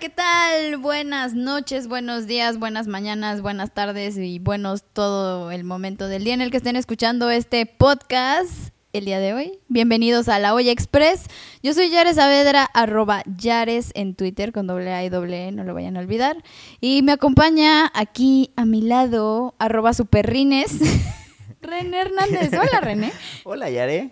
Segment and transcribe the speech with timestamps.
[0.00, 0.76] ¿qué tal?
[0.76, 6.34] Buenas noches, buenos días, buenas mañanas, buenas tardes y buenos todo el momento del día
[6.34, 9.58] en el que estén escuchando este podcast el día de hoy.
[9.68, 11.28] Bienvenidos a La Olla Express.
[11.62, 15.64] Yo soy Yares Saavedra, arroba Yares en Twitter con doble A y doble E, no
[15.64, 16.44] lo vayan a olvidar.
[16.80, 20.72] Y me acompaña aquí a mi lado, arroba Superrines,
[21.62, 22.50] René Hernández.
[22.52, 23.12] Hola, René.
[23.44, 24.10] Hola, Yare.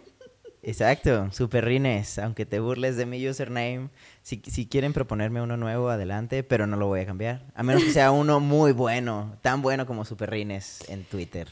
[0.67, 2.19] Exacto, Superrines.
[2.19, 3.91] Aunque te burles de mi username,
[4.23, 7.43] si, si quieren proponerme uno nuevo, adelante, pero no lo voy a cambiar.
[7.55, 11.49] A menos que sea uno muy bueno, tan bueno como Superrines en Twitter.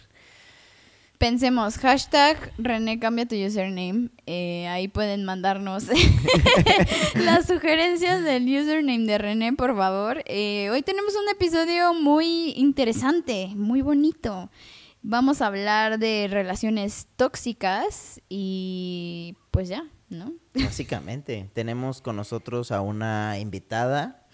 [1.18, 4.08] Pensemos, hashtag René cambia tu username.
[4.26, 5.84] Eh, ahí pueden mandarnos
[7.14, 10.24] las sugerencias del username de René, por favor.
[10.26, 14.50] Eh, hoy tenemos un episodio muy interesante, muy bonito.
[15.04, 20.32] Vamos a hablar de relaciones tóxicas y pues ya, ¿no?
[20.54, 24.26] Básicamente, tenemos con nosotros a una invitada.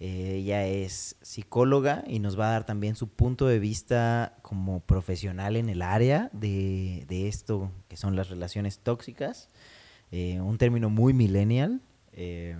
[0.00, 4.80] Eh, ella es psicóloga y nos va a dar también su punto de vista como
[4.80, 9.48] profesional en el área de, de esto que son las relaciones tóxicas.
[10.10, 12.56] Eh, un término muy millennial, eh,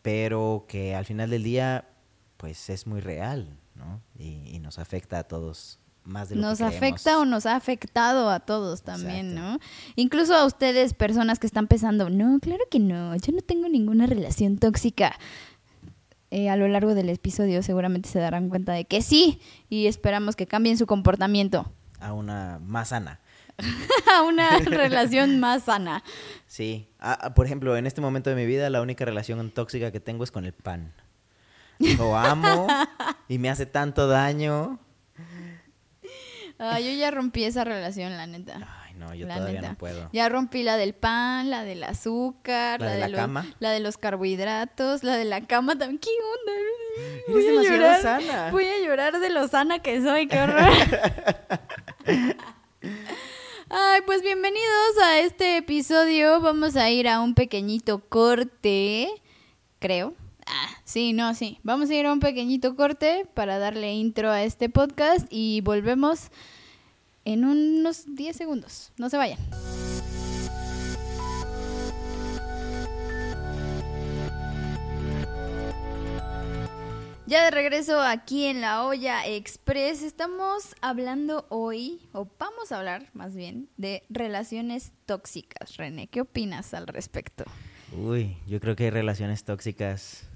[0.00, 1.90] pero que al final del día
[2.38, 4.00] pues es muy real, ¿no?
[4.18, 5.79] Y nos afecta a todos
[6.10, 9.52] más de lo nos que afecta o nos ha afectado a todos también, Exacto.
[9.52, 9.58] ¿no?
[9.96, 14.06] Incluso a ustedes, personas que están pensando, no, claro que no, yo no tengo ninguna
[14.06, 15.18] relación tóxica.
[16.30, 20.36] Eh, a lo largo del episodio seguramente se darán cuenta de que sí y esperamos
[20.36, 23.20] que cambien su comportamiento a una más sana.
[24.14, 26.02] a una relación más sana.
[26.46, 26.88] Sí.
[26.98, 30.00] Ah, ah, por ejemplo, en este momento de mi vida, la única relación tóxica que
[30.00, 30.94] tengo es con el pan.
[31.78, 32.66] Lo amo
[33.28, 34.78] y me hace tanto daño.
[36.62, 38.58] Ah, yo ya rompí esa relación, la neta.
[38.84, 39.72] Ay, no, yo La todavía neta.
[39.72, 40.10] no puedo.
[40.12, 43.46] Ya rompí la del pan, la del azúcar, ¿La la, de la los, cama?
[43.60, 45.98] la de los carbohidratos, la de la cama también.
[45.98, 46.52] ¿Qué onda?
[47.28, 48.50] Eres demasiado sana.
[48.50, 50.60] Voy a llorar de lo sana que soy, qué horror.
[53.72, 56.40] Ay, pues bienvenidos a este episodio.
[56.40, 59.08] Vamos a ir a un pequeñito corte,
[59.78, 60.14] creo.
[60.84, 61.58] Sí, no, sí.
[61.62, 66.30] Vamos a ir a un pequeñito corte para darle intro a este podcast y volvemos
[67.24, 68.92] en unos 10 segundos.
[68.96, 69.38] No se vayan.
[77.30, 83.08] Ya de regreso aquí en la olla express, estamos hablando hoy, o vamos a hablar
[83.12, 85.76] más bien, de relaciones tóxicas.
[85.76, 87.44] René, ¿qué opinas al respecto?
[87.92, 90.29] Uy, yo creo que hay relaciones tóxicas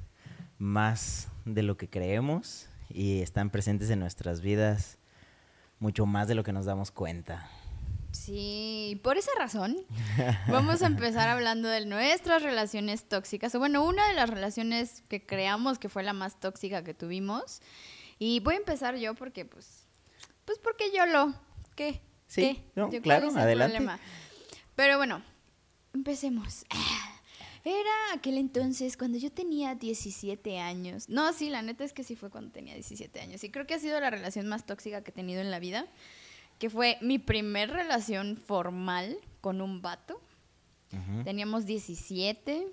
[0.59, 4.99] más de lo que creemos y están presentes en nuestras vidas
[5.79, 7.49] mucho más de lo que nos damos cuenta.
[8.13, 9.77] Sí, por esa razón
[10.49, 13.55] vamos a empezar hablando de nuestras relaciones tóxicas.
[13.55, 17.61] O bueno, una de las relaciones que creamos que fue la más tóxica que tuvimos.
[18.21, 19.89] Y voy a empezar yo porque, pues,
[20.45, 21.35] pues porque yo lo,
[21.75, 22.01] ¿qué?
[22.29, 22.65] Sí, ¿Qué?
[22.77, 23.77] no, Yo, ¿cuál claro, adelante.
[23.77, 23.99] problema?
[24.77, 25.21] Pero bueno,
[25.93, 26.65] empecemos.
[27.65, 31.09] Era aquel entonces cuando yo tenía 17 años.
[31.09, 33.43] No, sí, la neta es que sí fue cuando tenía 17 años.
[33.43, 35.87] Y creo que ha sido la relación más tóxica que he tenido en la vida.
[36.59, 40.21] Que fue mi primer relación formal con un vato.
[41.25, 42.69] Teníamos 17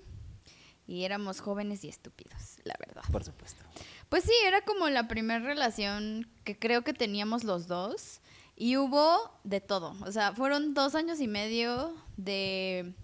[0.86, 3.02] y éramos jóvenes y estúpidos, la verdad.
[3.10, 3.64] Por supuesto.
[4.08, 8.20] Pues sí, era como la primera relación que creo que teníamos los dos.
[8.54, 9.96] Y hubo de todo.
[10.02, 12.94] O sea, fueron dos años y medio de.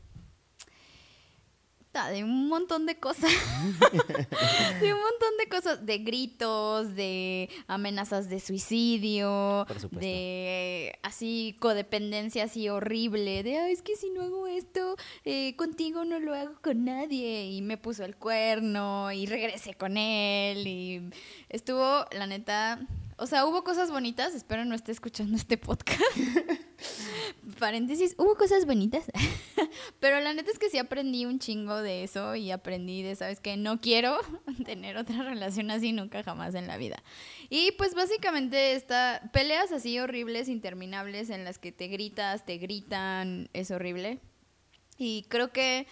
[1.92, 3.30] De un montón de cosas.
[4.80, 5.84] de un montón de cosas.
[5.84, 9.66] De gritos, de amenazas de suicidio.
[9.90, 13.42] De así codependencia así horrible.
[13.42, 17.46] De "Ay, es que si no hago esto, eh, contigo no lo hago con nadie.
[17.46, 20.66] Y me puso el cuerno y regresé con él.
[20.66, 21.10] Y
[21.48, 22.80] estuvo, la neta.
[23.20, 24.32] O sea, hubo cosas bonitas.
[24.32, 26.00] Espero no esté escuchando este podcast.
[27.58, 29.06] Paréntesis, hubo cosas bonitas.
[30.00, 33.40] Pero la neta es que sí aprendí un chingo de eso y aprendí de, ¿sabes
[33.40, 33.56] qué?
[33.56, 34.20] No quiero
[34.64, 37.02] tener otra relación así nunca jamás en la vida.
[37.50, 43.50] Y pues básicamente esta peleas así horribles, interminables en las que te gritas, te gritan,
[43.52, 44.20] es horrible.
[44.96, 45.88] Y creo que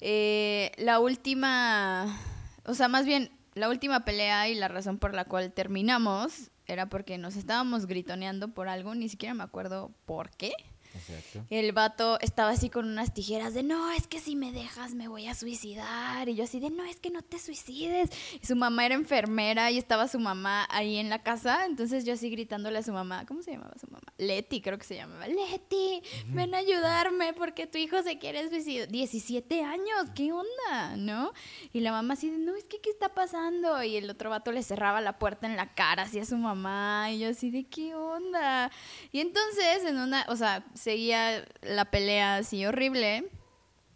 [0.00, 2.20] eh, la última,
[2.66, 6.88] o sea, más bien la última pelea y la razón por la cual terminamos era
[6.88, 10.52] porque nos estábamos gritoneando por algo, ni siquiera me acuerdo por qué.
[10.94, 11.44] Exacto.
[11.50, 15.08] El vato estaba así con unas tijeras de, no, es que si me dejas me
[15.08, 16.28] voy a suicidar.
[16.28, 18.10] Y yo así de, no, es que no te suicides.
[18.40, 21.66] Y su mamá era enfermera y estaba su mamá ahí en la casa.
[21.66, 24.02] Entonces yo así gritándole a su mamá, ¿cómo se llamaba su mamá?
[24.18, 25.26] Leti, creo que se llamaba.
[25.26, 28.88] Leti, ven a ayudarme porque tu hijo se quiere suicidar.
[28.88, 30.96] 17 años, ¿qué onda?
[30.96, 31.32] ¿No?
[31.72, 33.82] Y la mamá así de, no, es que, ¿qué está pasando?
[33.82, 37.10] Y el otro vato le cerraba la puerta en la cara así a su mamá.
[37.10, 38.70] Y yo así de, ¿qué onda?
[39.10, 43.28] Y entonces, en una, o sea, seguía la pelea así horrible.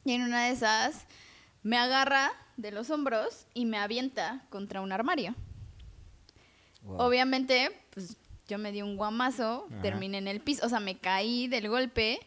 [0.04, 1.06] Y en una de esas
[1.62, 5.34] me agarra de los hombros y me avienta contra un armario.
[6.82, 7.00] Wow.
[7.00, 8.16] Obviamente, pues
[8.46, 9.82] yo me di un guamazo, Ajá.
[9.82, 12.20] terminé en el piso, o sea, me caí del golpe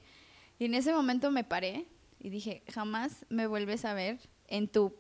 [0.60, 1.86] y en ese momento me paré
[2.20, 4.94] y dije, jamás me vuelves a ver en tu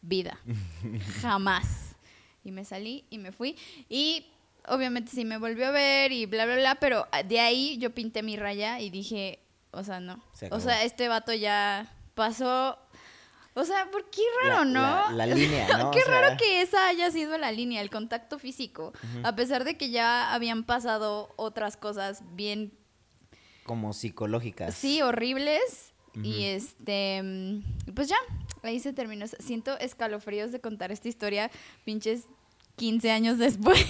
[0.00, 0.38] vida,
[1.20, 1.96] jamás.
[2.44, 3.56] Y me salí y me fui
[3.88, 4.26] y
[4.68, 8.22] obviamente sí me volvió a ver y bla, bla, bla, pero de ahí yo pinté
[8.22, 9.40] mi raya y dije,
[9.70, 10.22] o sea, no.
[10.32, 12.78] Se O sea, este vato ya pasó...
[13.56, 14.80] O sea, ¿por qué La- raro, no?
[15.12, 15.92] La, la línea, ¿no?
[15.92, 18.92] Qué O sea, raro que esa haya sido la línea, el contacto físico.
[19.22, 22.72] A pesar de que ya habían pasado otras cosas bien,
[23.64, 24.74] Como psicológicas.
[24.74, 25.92] sí, horribles.
[26.22, 28.16] Y este, mm, pues ya,
[28.62, 29.26] ahí se terminó.
[29.26, 31.50] Siento escalofríos de contar esta historia,
[31.84, 32.26] pinches
[32.76, 33.78] 15 años después.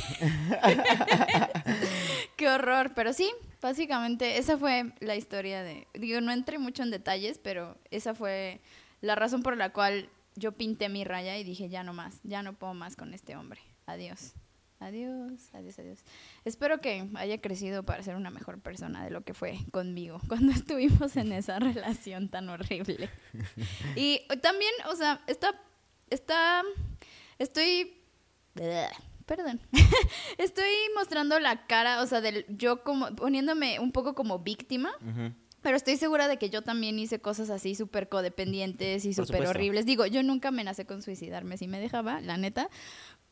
[2.37, 6.91] Qué horror, pero sí, básicamente esa fue la historia de, digo, no entré mucho en
[6.91, 8.61] detalles, pero esa fue
[9.01, 12.43] la razón por la cual yo pinté mi raya y dije, ya no más, ya
[12.43, 13.61] no puedo más con este hombre.
[13.87, 14.35] Adiós.
[14.81, 15.99] Adiós, adiós, adiós.
[16.45, 20.53] Espero que haya crecido para ser una mejor persona de lo que fue conmigo cuando
[20.53, 23.09] estuvimos en esa relación tan horrible.
[23.97, 25.55] Y también, o sea, está,
[26.11, 26.63] está,
[27.39, 27.95] estoy,
[29.27, 29.61] perdón,
[30.39, 34.93] estoy mostrando la cara, o sea, del yo como, poniéndome un poco como víctima.
[35.62, 39.87] Pero estoy segura de que yo también hice cosas así súper codependientes y súper horribles.
[39.87, 42.69] Digo, yo nunca amenacé con suicidarme si me dejaba, la neta.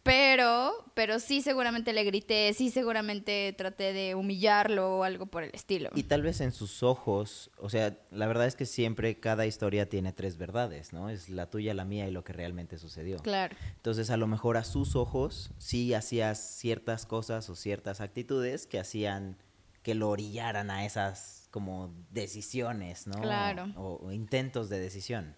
[0.02, 5.50] Pero, pero sí seguramente le grité, sí seguramente traté de humillarlo o algo por el
[5.54, 5.90] estilo.
[5.94, 9.88] Y tal vez en sus ojos, o sea, la verdad es que siempre cada historia
[9.88, 11.08] tiene tres verdades, ¿no?
[11.08, 13.18] Es la tuya, la mía y lo que realmente sucedió.
[13.18, 13.54] Claro.
[13.76, 18.80] Entonces, a lo mejor a sus ojos sí hacías ciertas cosas o ciertas actitudes que
[18.80, 19.36] hacían
[19.84, 23.20] que lo orillaran a esas como decisiones, ¿no?
[23.20, 23.72] Claro.
[23.76, 25.36] O, o intentos de decisión.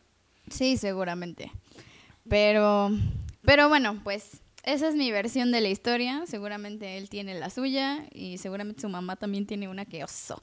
[0.49, 1.51] Sí, seguramente.
[2.29, 2.91] Pero,
[3.43, 6.25] pero bueno, pues esa es mi versión de la historia.
[6.27, 10.43] Seguramente él tiene la suya y seguramente su mamá también tiene una que oso.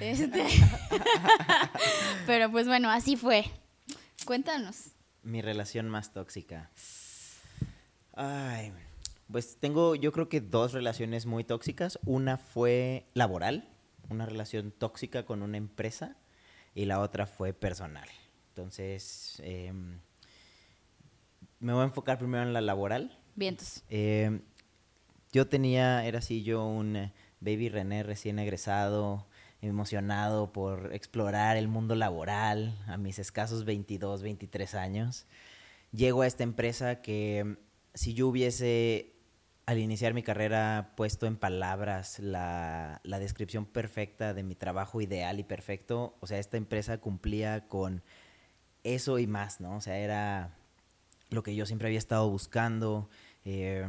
[0.00, 0.44] Este,
[2.26, 3.44] pero pues bueno, así fue.
[4.24, 4.92] Cuéntanos.
[5.22, 6.70] Mi relación más tóxica.
[8.14, 8.72] Ay,
[9.30, 11.98] pues tengo yo creo que dos relaciones muy tóxicas.
[12.04, 13.68] Una fue laboral,
[14.08, 16.16] una relación tóxica con una empresa,
[16.74, 18.08] y la otra fue personal.
[18.48, 20.00] Entonces, em,
[21.58, 23.18] me voy a enfocar primero en la laboral.
[23.40, 23.82] Vientos.
[23.88, 24.38] Eh,
[25.32, 29.26] yo tenía, era así yo un eh, baby René recién egresado,
[29.62, 35.26] emocionado por explorar el mundo laboral a mis escasos 22, 23 años.
[35.90, 37.56] Llego a esta empresa que mm,
[37.94, 39.14] si yo hubiese
[39.64, 45.40] al iniciar mi carrera puesto en palabras la, la descripción perfecta de mi trabajo ideal
[45.40, 48.02] y perfecto, o sea, esta empresa cumplía con
[48.84, 49.76] eso y más, ¿no?
[49.76, 50.58] O sea, era
[51.30, 53.08] lo que yo siempre había estado buscando.
[53.44, 53.86] Eh,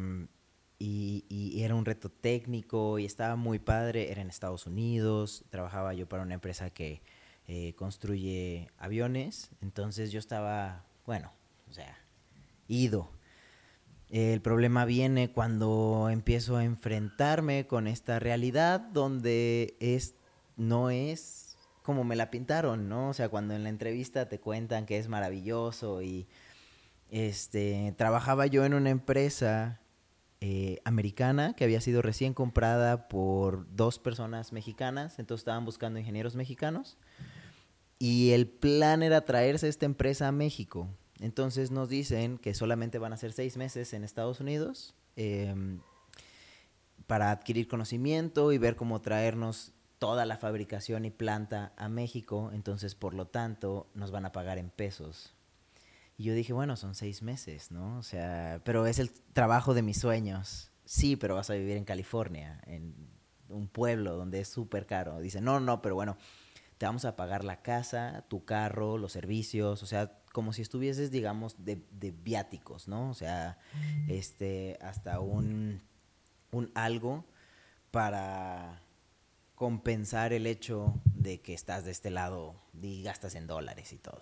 [0.80, 4.12] y, y era un reto técnico y estaba muy padre.
[4.12, 7.02] Era en Estados Unidos, trabajaba yo para una empresa que
[7.48, 9.50] eh, construye aviones.
[9.62, 11.34] Entonces yo estaba, bueno,
[11.70, 11.98] o sea,
[12.68, 13.12] ido.
[14.10, 20.16] El problema viene cuando empiezo a enfrentarme con esta realidad donde es,
[20.56, 23.10] no es como me la pintaron, ¿no?
[23.10, 26.28] O sea, cuando en la entrevista te cuentan que es maravilloso y
[27.12, 29.80] este trabajaba yo en una empresa
[30.40, 36.36] eh, americana que había sido recién comprada por dos personas mexicanas, entonces estaban buscando ingenieros
[36.36, 36.98] mexicanos
[38.00, 40.88] y el plan era traerse esta empresa a México.
[41.20, 45.82] Entonces nos dicen que solamente van a ser seis meses en Estados Unidos em,
[47.06, 52.50] para adquirir conocimiento y ver cómo traernos toda la fabricación y planta a México.
[52.54, 55.36] Entonces, por lo tanto, nos van a pagar en pesos.
[56.22, 57.98] Y yo dije, bueno, son seis meses, ¿no?
[57.98, 60.70] O sea, pero es el trabajo de mis sueños.
[60.86, 62.94] Sí, pero vas a vivir en California, en
[63.50, 65.20] un pueblo donde es súper caro.
[65.20, 66.18] Dice, no, no, pero bueno,
[66.78, 71.10] te vamos a pagar la casa, tu carro, los servicios, o sea, como si estuvieses,
[71.10, 73.10] digamos, de, de viáticos, ¿no?
[73.10, 73.58] O sea,
[74.08, 75.82] este, hasta un,
[76.52, 77.26] un algo
[77.90, 78.84] para
[79.56, 84.22] compensar el hecho de que estás de este lado y gastas en dólares y todo.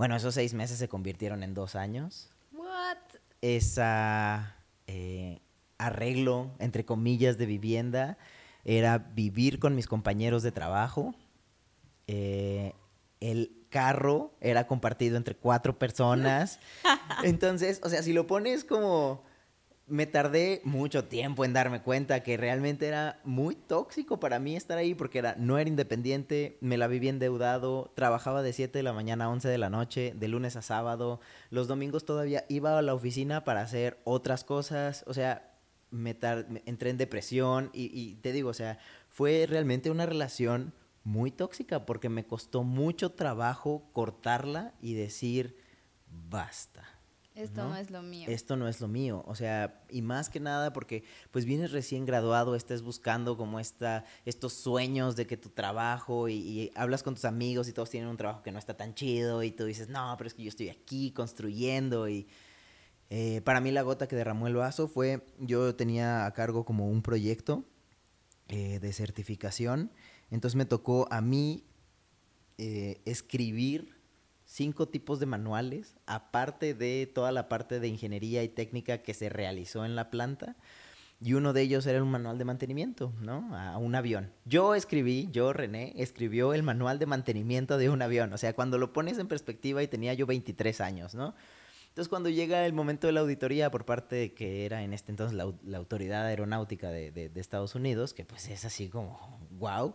[0.00, 2.30] Bueno, esos seis meses se convirtieron en dos años.
[2.52, 2.96] What?
[3.42, 5.42] Esa eh,
[5.76, 8.16] arreglo, entre comillas, de vivienda
[8.64, 11.14] era vivir con mis compañeros de trabajo.
[12.06, 12.72] Eh,
[13.20, 16.60] el carro era compartido entre cuatro personas.
[17.22, 19.22] Entonces, o sea, si lo pones como
[19.90, 24.78] me tardé mucho tiempo en darme cuenta que realmente era muy tóxico para mí estar
[24.78, 28.92] ahí porque era, no era independiente, me la vivía endeudado, trabajaba de 7 de la
[28.92, 31.20] mañana a 11 de la noche, de lunes a sábado,
[31.50, 35.58] los domingos todavía iba a la oficina para hacer otras cosas, o sea,
[35.90, 36.16] me,
[36.66, 38.78] entré en depresión y, y te digo, o sea,
[39.08, 45.56] fue realmente una relación muy tóxica porque me costó mucho trabajo cortarla y decir,
[46.06, 46.89] basta
[47.42, 47.76] esto ¿no?
[47.76, 48.28] es lo mío.
[48.28, 49.22] Esto no es lo mío.
[49.26, 54.04] O sea, y más que nada porque pues vienes recién graduado, estás buscando como esta,
[54.24, 58.16] estos sueños de que tu trabajo y, hablas con tus amigos y todos tienen un
[58.16, 60.68] trabajo que no está tan chido y tú dices, no, pero es que yo estoy
[60.68, 62.28] aquí construyendo y...
[63.12, 66.88] Eh, para mí la gota que derramó el vaso fue, yo tenía a cargo como
[66.88, 67.64] un proyecto
[68.46, 69.90] eh, de certificación,
[70.30, 71.64] entonces me tocó a mí
[72.58, 73.99] eh, escribir
[74.50, 79.28] cinco tipos de manuales, aparte de toda la parte de ingeniería y técnica que se
[79.28, 80.56] realizó en la planta.
[81.22, 83.54] Y uno de ellos era un manual de mantenimiento, ¿no?
[83.54, 84.32] A un avión.
[84.46, 88.32] Yo escribí, yo, René, escribió el manual de mantenimiento de un avión.
[88.32, 91.34] O sea, cuando lo pones en perspectiva y tenía yo 23 años, ¿no?
[91.88, 95.12] Entonces, cuando llega el momento de la auditoría por parte de que era en este
[95.12, 99.94] entonces la, Autoridad Aeronáutica de, de, Estados Unidos, que pues es así como, wow,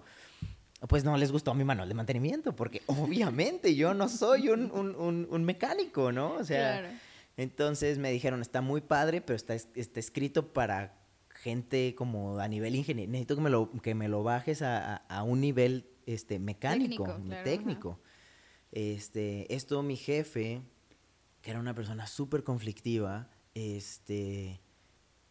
[0.88, 6.12] pues no les gustó mi manual de mantenimiento, porque obviamente yo no soy un, mecánico,
[6.12, 6.34] ¿no?
[6.34, 7.00] O sea,
[7.38, 12.76] entonces me dijeron, está muy padre, pero está, está escrito para gente como a nivel
[12.76, 13.12] ingeniero.
[13.12, 17.44] Necesito que me lo, que me lo bajes a, un nivel este, mecánico, técnico.
[17.44, 18.00] técnico.
[18.72, 20.62] Este, esto mi jefe,
[21.42, 24.60] que era una persona súper conflictiva, este,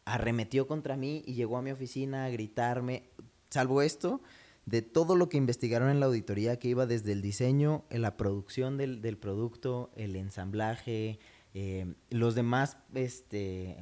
[0.04, 3.04] arremetió contra mí y llegó a mi oficina a gritarme,
[3.50, 4.20] salvo esto,
[4.66, 8.76] de todo lo que investigaron en la auditoría, que iba desde el diseño, la producción
[8.76, 11.18] del, producto, el ensamblaje,
[11.52, 13.76] eh, los demás este,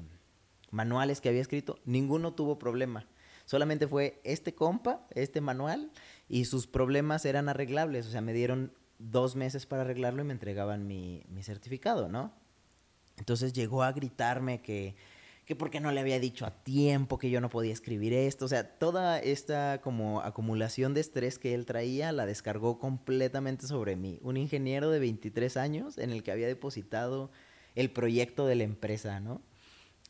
[0.70, 3.06] manuales que había escrito, ninguno tuvo problema.
[3.44, 5.90] Solamente fue este compa, este manual,
[6.28, 8.06] y sus problemas eran arreglables.
[8.06, 12.32] O sea, me dieron dos meses para arreglarlo y me entregaban mi, mi certificado, ¿no?
[13.18, 14.96] Entonces llegó a gritarme que
[15.52, 18.46] que porque no le había dicho a tiempo que yo no podía escribir esto.
[18.46, 23.94] O sea, toda esta como acumulación de estrés que él traía la descargó completamente sobre
[23.94, 24.18] mí.
[24.22, 27.30] Un ingeniero de 23 años en el que había depositado
[27.74, 29.42] el proyecto de la empresa, ¿no?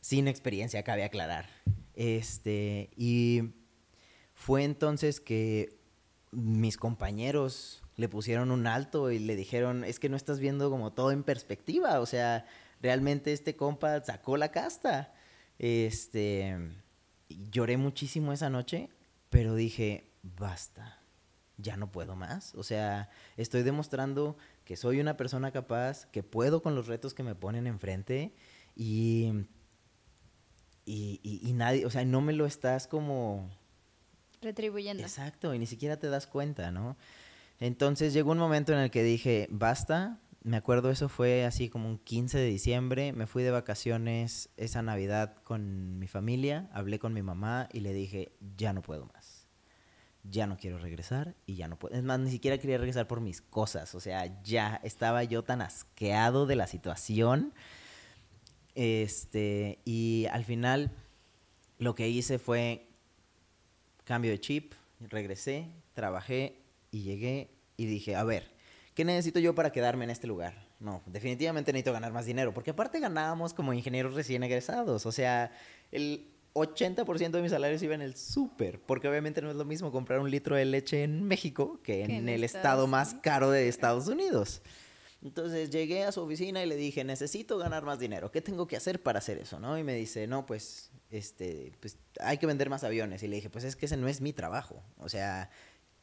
[0.01, 1.47] Sin experiencia, cabe aclarar.
[1.95, 3.55] Este, y
[4.33, 5.81] fue entonces que
[6.31, 10.93] mis compañeros le pusieron un alto y le dijeron, es que no estás viendo como
[10.93, 12.47] todo en perspectiva, o sea,
[12.81, 15.13] realmente este compa sacó la casta.
[15.63, 16.59] Este,
[17.53, 18.91] lloré muchísimo esa noche,
[19.31, 21.01] pero dije, basta,
[21.57, 22.53] ya no puedo más.
[22.57, 27.23] O sea, estoy demostrando que soy una persona capaz, que puedo con los retos que
[27.23, 28.35] me ponen enfrente
[28.75, 29.47] y,
[30.85, 33.49] y, nadie, o sea, no me lo estás como...
[34.41, 35.05] Retribuyendo.
[35.05, 36.97] Exacto, y ni siquiera te das cuenta, ¿no?
[37.61, 41.89] Entonces llegó un momento en el que dije, basta, me acuerdo eso fue así como
[41.89, 47.13] un 15 de diciembre, me fui de vacaciones esa Navidad con mi familia, hablé con
[47.13, 49.47] mi mamá y le dije, ya no puedo más,
[50.25, 53.21] ya no quiero regresar y ya no puedo, es más, ni siquiera quería regresar por
[53.21, 57.55] mis cosas, o sea, ya estaba yo tan asqueado de la situación,
[58.75, 60.91] este, y al final
[61.79, 62.89] lo que hice fue
[64.05, 68.51] cambio de chip, regresé, trabajé y llegué y dije, a ver,
[68.95, 70.67] ¿qué necesito yo para quedarme en este lugar?
[70.81, 75.53] No, definitivamente necesito ganar más dinero, porque aparte ganábamos como ingenieros recién egresados, o sea,
[75.91, 79.91] el 80% de mi salario iba en el súper, porque obviamente no es lo mismo
[79.91, 84.09] comprar un litro de leche en México que en, el estado más caro de Estados
[84.09, 84.61] Unidos.
[85.23, 88.77] Entonces llegué a su oficina y le dije, necesito ganar más dinero, ¿qué tengo que
[88.77, 89.61] hacer para hacer eso?
[89.61, 89.79] ¿no?
[89.79, 93.23] Y me dice, no, pues, este, pues hay que vender más aviones.
[93.23, 94.83] Y le dije, pues es que ese no es mi trabajo.
[94.99, 95.49] O sea,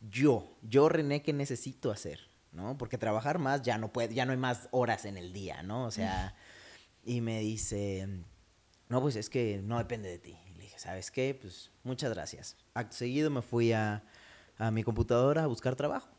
[0.10, 2.29] yo, yo René, ¿qué necesito hacer?
[2.51, 2.77] ¿No?
[2.77, 5.86] Porque trabajar más ya no puede, ya no hay más horas en el día, ¿no?
[5.86, 6.36] O sea,
[7.03, 8.08] y me dice,
[8.89, 10.38] no, pues es que no depende de ti.
[10.48, 11.38] Y le dije, ¿sabes qué?
[11.39, 12.58] Pues muchas gracias.
[12.74, 14.03] Acto seguido me fui a,
[14.58, 16.10] a mi computadora a buscar trabajo.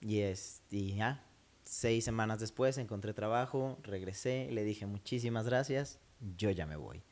[0.00, 1.24] Y, este, ya,
[1.64, 5.98] seis semanas después encontré trabajo, regresé, le dije muchísimas gracias,
[6.36, 7.02] yo ya me voy.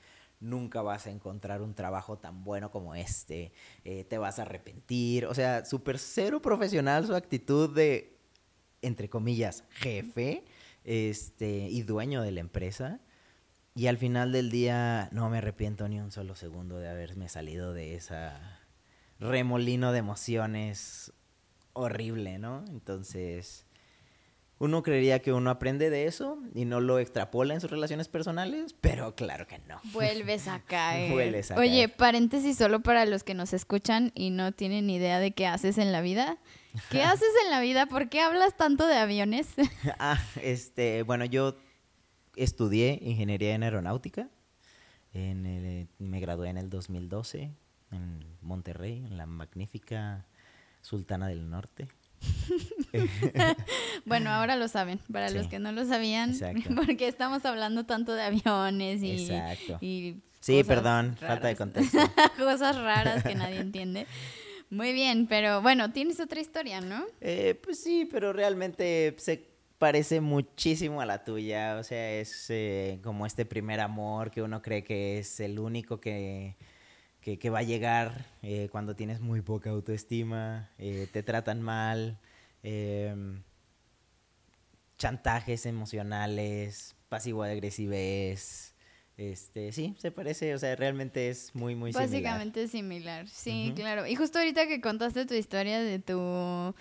[0.41, 3.53] nunca vas a encontrar un trabajo tan bueno como este,
[3.85, 5.27] eh, te vas a arrepentir.
[5.27, 8.16] O sea, súper cero profesional su actitud de,
[8.83, 10.45] entre comillas, jefe
[10.85, 13.01] este, y dueño de la empresa.
[13.75, 17.75] Y al final del día no me arrepiento ni un solo segundo de haberme salido
[17.75, 18.61] de esa
[19.21, 21.13] remolino de emociones
[21.75, 22.65] horrible, ¿no?
[22.69, 23.67] Entonces,
[24.59, 28.75] uno creería que uno aprende de eso y no lo extrapola en sus relaciones personales,
[28.81, 29.79] pero claro que no.
[29.93, 31.13] Vuelves a caer.
[31.13, 31.97] Vuelves a Oye, caer.
[31.97, 35.93] paréntesis solo para los que nos escuchan y no tienen idea de qué haces en
[35.93, 36.39] la vida.
[36.91, 37.87] ¿Qué haces en la vida?
[37.87, 39.49] ¿Por qué hablas tanto de aviones?
[39.99, 41.57] Ah, este, bueno, yo
[42.37, 44.29] estudié ingeniería en aeronáutica.
[45.15, 47.51] En el- me gradué en el 2012
[47.93, 50.27] en Monterrey, en la magnífica
[50.83, 51.89] Sultana del Norte.
[54.05, 56.71] Bueno, ahora lo saben, para los que no lo sabían, Exacto.
[56.87, 59.29] porque estamos hablando tanto de aviones y,
[60.41, 61.99] Sí, perdón, falta de contexto.
[62.39, 64.07] cosas raras que nadie entiende.
[64.71, 67.05] Muy bien, pero bueno, tienes otra historia, ¿no?
[67.21, 69.45] Eh, pues sí, pero realmente se
[69.79, 71.77] parece muchísimo a la tuya.
[71.79, 76.01] O sea, es eh, como este primer amor que uno cree que es el único
[76.01, 76.57] que,
[77.21, 82.19] que, va a llegar eh, cuando tienes muy poca autoestima, eh, te tratan mal,
[82.63, 83.43] em,
[84.99, 88.39] chantajes emocionales, pasivo-agresividad.
[89.17, 92.11] Este, sí, se parece, o sea, realmente es muy, muy similar.
[92.11, 94.07] Básicamente similar, sí, claro.
[94.07, 96.75] Y justo ahorita que contaste tu historia de tu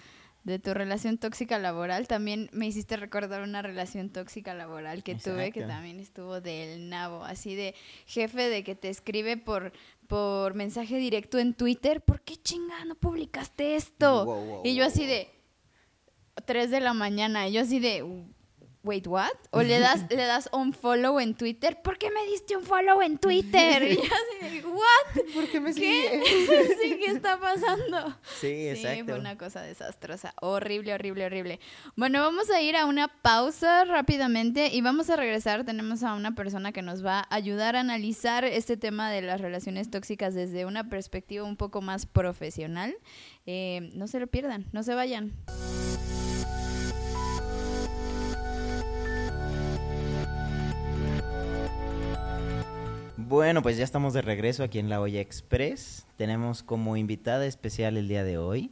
[0.43, 5.51] de tu relación tóxica laboral, también me hiciste recordar una relación tóxica laboral que tuve
[5.51, 7.73] que también estuvo del nabo, así de
[8.05, 9.71] jefe de que te escribe por
[10.07, 14.25] por mensaje directo en Twitter, ¿por qué chinga no publicaste esto?
[14.25, 15.29] Wow, wow, y yo así de
[16.45, 18.03] 3 de la mañana, y yo así de
[18.85, 19.31] Wait, what?
[19.49, 21.81] O le das, le das un follow en Twitter.
[21.81, 23.81] ¿Por qué me diste un follow en Twitter?
[23.95, 25.23] Y así ¿what?
[25.33, 26.21] ¿Por qué me ¿Qué?
[26.83, 28.15] sí, ¿qué está pasando?
[28.39, 29.05] Sí, Sí, exacto.
[29.05, 30.35] fue una cosa desastrosa.
[30.39, 31.59] Horrible, horrible, horrible.
[31.95, 35.65] Bueno, vamos a ir a una pausa rápidamente y vamos a regresar.
[35.65, 39.41] Tenemos a una persona que nos va a ayudar a analizar este tema de las
[39.41, 42.95] relaciones tóxicas desde una perspectiva un poco más profesional.
[43.47, 45.33] Eh, no se lo pierdan, no se vayan.
[53.27, 56.05] Bueno, pues ya estamos de regreso aquí en La Olla Express.
[56.15, 58.69] Tenemos como invitada especial el día de hoy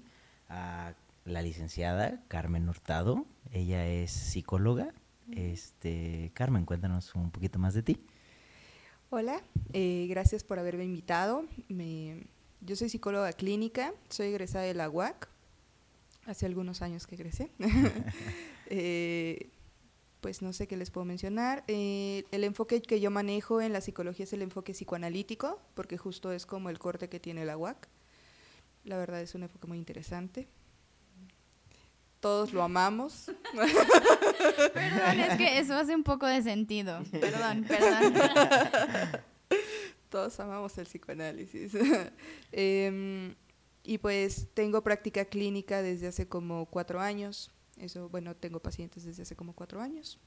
[0.47, 0.93] a
[1.25, 3.25] la licenciada Carmen Hurtado.
[3.51, 4.93] Ella es psicóloga.
[5.31, 7.97] Este, Carmen, cuéntanos un poquito más de ti.
[9.09, 9.41] Hola,
[9.73, 11.45] eh, gracias por haberme invitado.
[12.61, 15.29] Yo soy psicóloga clínica, soy egresada de la UAC.
[16.27, 17.49] Hace algunos años que egresé.
[18.67, 19.49] Eh,
[20.23, 21.65] pues no sé qué les puedo mencionar.
[21.67, 26.31] Eh, el enfoque que yo manejo en la psicología es el enfoque psicoanalítico, porque justo
[26.31, 27.89] es como el corte que tiene la UAC.
[28.85, 30.47] La verdad es un enfoque muy interesante.
[32.21, 33.31] Todos lo amamos.
[34.73, 37.03] Perdón, es que eso hace un poco de sentido.
[37.11, 38.13] Perdón, perdón.
[40.09, 41.73] Todos amamos el psicoanálisis.
[42.53, 43.35] Em,
[43.83, 47.51] y pues tengo práctica clínica desde hace como cuatro años.
[47.77, 50.19] Eso, bueno, tengo pacientes desde hace como cuatro años.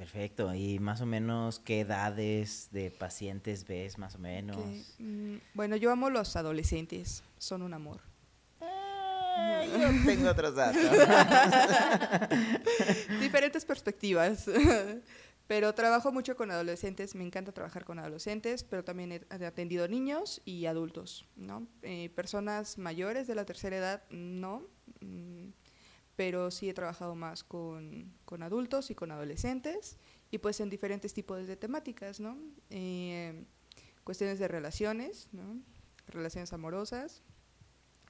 [0.00, 0.54] Perfecto.
[0.54, 4.56] ¿Y más o menos qué edades de pacientes ves, más o menos?
[4.56, 8.00] Que, mm, bueno, yo amo los adolescentes, son un amor.
[8.62, 9.70] Ah, yo
[10.06, 10.80] tengo otros datos.
[13.20, 14.48] Diferentes perspectivas.
[15.46, 19.88] Pero trabajo mucho con adolescentes, me encanta trabajar con adolescentes, pero también he he atendido
[19.88, 21.66] niños y adultos, ¿no?
[21.82, 24.62] Eh, personas mayores de la tercera edad, no,
[25.00, 25.48] mm,
[26.20, 29.96] pero sí he trabajado más con, con adultos y con adolescentes,
[30.30, 32.36] y pues en diferentes tipos de temáticas, ¿no?
[32.68, 33.46] Eh,
[34.04, 35.56] cuestiones de relaciones, ¿no?
[36.08, 37.22] Relaciones amorosas.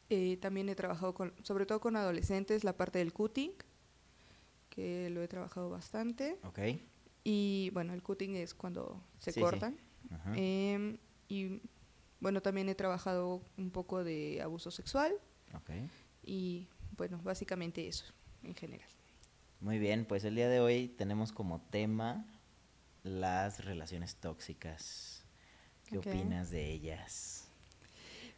[0.09, 3.53] Eh, también he trabajado con, sobre todo con adolescentes, la parte del cutting,
[4.71, 6.37] que lo he trabajado bastante.
[6.43, 6.59] ok.
[7.23, 9.41] Y bueno, el cutting es cuando se Sí, sí.
[9.41, 9.79] cortan.
[10.11, 10.33] Ajá.
[10.35, 11.61] Em, y
[12.19, 15.13] bueno, también he trabajado un poco de abuso sexual
[15.55, 15.71] ok.
[16.25, 16.67] y
[17.01, 18.05] bueno, básicamente eso
[18.43, 18.91] en general.
[19.63, 22.27] Muy bien, pues el día de hoy tenemos como tema
[23.05, 25.25] las relaciones tóxicas.
[25.89, 27.49] ¿Qué opinas de ellas?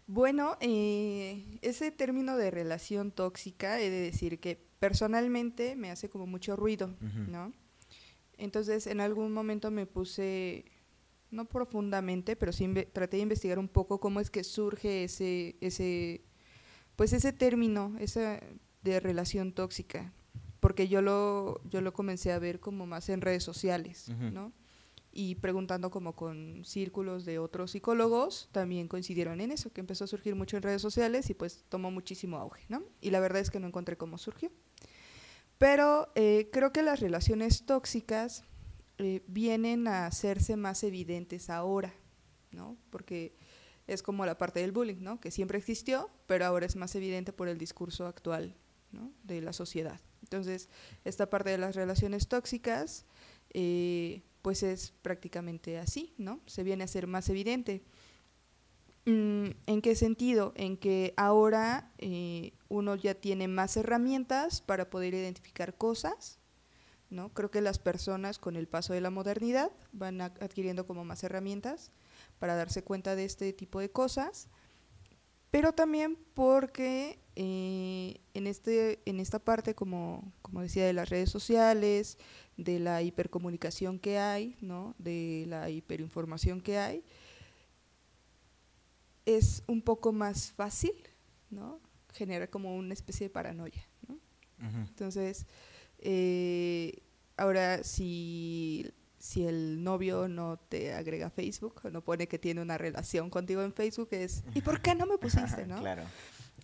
[0.06, 6.28] Bueno, eh, ese término de relación tóxica, he de decir que personalmente me hace como
[6.28, 6.94] mucho ruido.
[7.00, 7.52] ¿no?
[8.38, 10.66] Entonces, en algún momento me puse,
[11.32, 16.22] no profundamente, pero sí traté de investigar un poco cómo es que surge ese, ese,
[16.96, 18.40] pues ese término, esa
[18.82, 20.12] de relación tóxica,
[20.60, 24.08] porque yo lo, yo lo comencé a ver como más en redes sociales.
[24.08, 24.52] ¿no?
[25.12, 30.06] y preguntando como con círculos de otros psicólogos, también coincidieron en eso, que empezó a
[30.06, 32.82] surgir mucho en redes sociales y pues tomó muchísimo auge, ¿no?
[33.00, 34.50] Y la verdad es que no encontré cómo surgió.
[35.58, 38.44] Pero eh, creo que las relaciones tóxicas
[38.98, 41.92] eh, vienen a hacerse más evidentes ahora,
[42.50, 42.78] ¿no?
[42.90, 43.36] Porque
[43.86, 45.20] es como la parte del bullying, ¿no?
[45.20, 48.54] Que siempre existió, pero ahora es más evidente por el discurso actual.
[49.24, 49.98] De la sociedad.
[50.20, 50.68] Entonces,
[51.06, 53.06] esta parte de las relaciones tóxicas
[53.54, 56.40] eh, pues es prácticamente así, ¿no?
[56.46, 57.82] Se viene a ser más evidente.
[59.06, 60.52] Mm, ¿En qué sentido?
[60.56, 66.38] En que ahora eh, uno ya tiene más herramientas para poder identificar cosas,
[67.08, 67.30] ¿no?
[67.30, 71.92] Creo que las personas con el paso de la modernidad van adquiriendo como más herramientas
[72.42, 74.48] para darse cuenta de este tipo de cosas,
[75.52, 81.30] pero también porque eh, en, este, en esta parte, como, como decía, de las redes
[81.30, 82.18] sociales,
[82.56, 84.96] de la hipercomunicación que hay, ¿no?
[84.98, 87.04] de la hiperinformación que hay,
[89.24, 90.94] es un poco más fácil,
[91.48, 91.78] ¿no?
[92.12, 94.18] Genera como una especie de paranoia, ¿no?
[94.88, 95.46] Entonces,
[96.00, 97.04] eh,
[97.36, 98.90] ahora si,
[99.22, 103.62] si el novio no te agrega a Facebook, no pone que tiene una relación contigo
[103.62, 105.78] en Facebook, es ¿y por qué no me pusiste, no?
[105.78, 106.02] claro.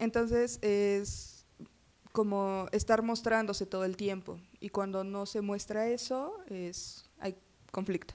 [0.01, 1.47] Entonces es
[2.11, 7.37] como estar mostrándose todo el tiempo y cuando no se muestra eso es hay
[7.71, 8.15] conflicto.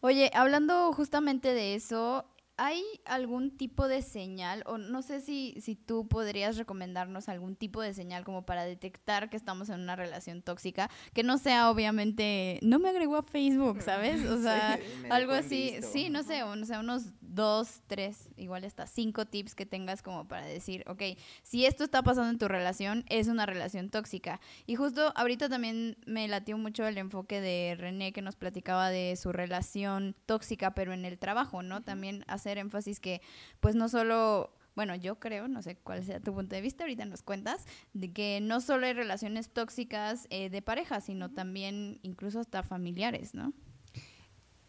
[0.00, 2.24] Oye, hablando justamente de eso,
[2.60, 7.80] ¿Hay algún tipo de señal, o no sé si, si tú podrías recomendarnos algún tipo
[7.80, 12.58] de señal como para detectar que estamos en una relación tóxica, que no sea obviamente,
[12.62, 14.24] no me agregó a Facebook, ¿sabes?
[14.26, 14.76] O sea,
[15.08, 19.54] algo así, sí, no sé, o, no sé, unos dos, tres, igual hasta cinco tips
[19.54, 21.02] que tengas como para decir, ok,
[21.44, 24.40] si esto está pasando en tu relación, es una relación tóxica.
[24.66, 29.14] Y justo ahorita también me latió mucho el enfoque de René que nos platicaba de
[29.14, 31.82] su relación tóxica, pero en el trabajo, ¿no?
[31.82, 33.20] También hace énfasis que
[33.60, 37.04] pues no solo bueno, yo creo, no sé cuál sea tu punto de vista, ahorita
[37.04, 42.38] nos cuentas, de que no solo hay relaciones tóxicas eh, de pareja, sino también incluso
[42.38, 43.52] hasta familiares, ¿no?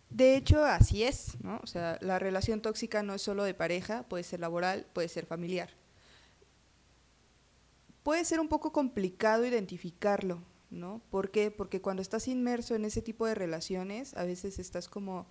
[0.10, 1.60] De hecho, así es, ¿no?
[1.62, 5.28] O sea, la relación tóxica no es solo de pareja, puede ser laboral, puede ser
[5.28, 5.70] familiar.
[8.02, 11.04] Puede ser un poco complicado identificarlo, ¿no?
[11.12, 11.52] ¿Por qué?
[11.52, 15.28] Porque cuando estás inmerso en ese tipo de relaciones, a veces estás como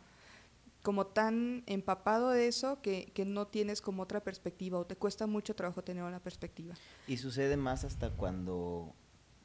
[0.89, 5.27] como tan empapado de eso que, que, no tienes como otra perspectiva o te cuesta
[5.27, 6.75] mucho trabajo tener una perspectiva.
[7.07, 8.95] Y sucede más hasta cuando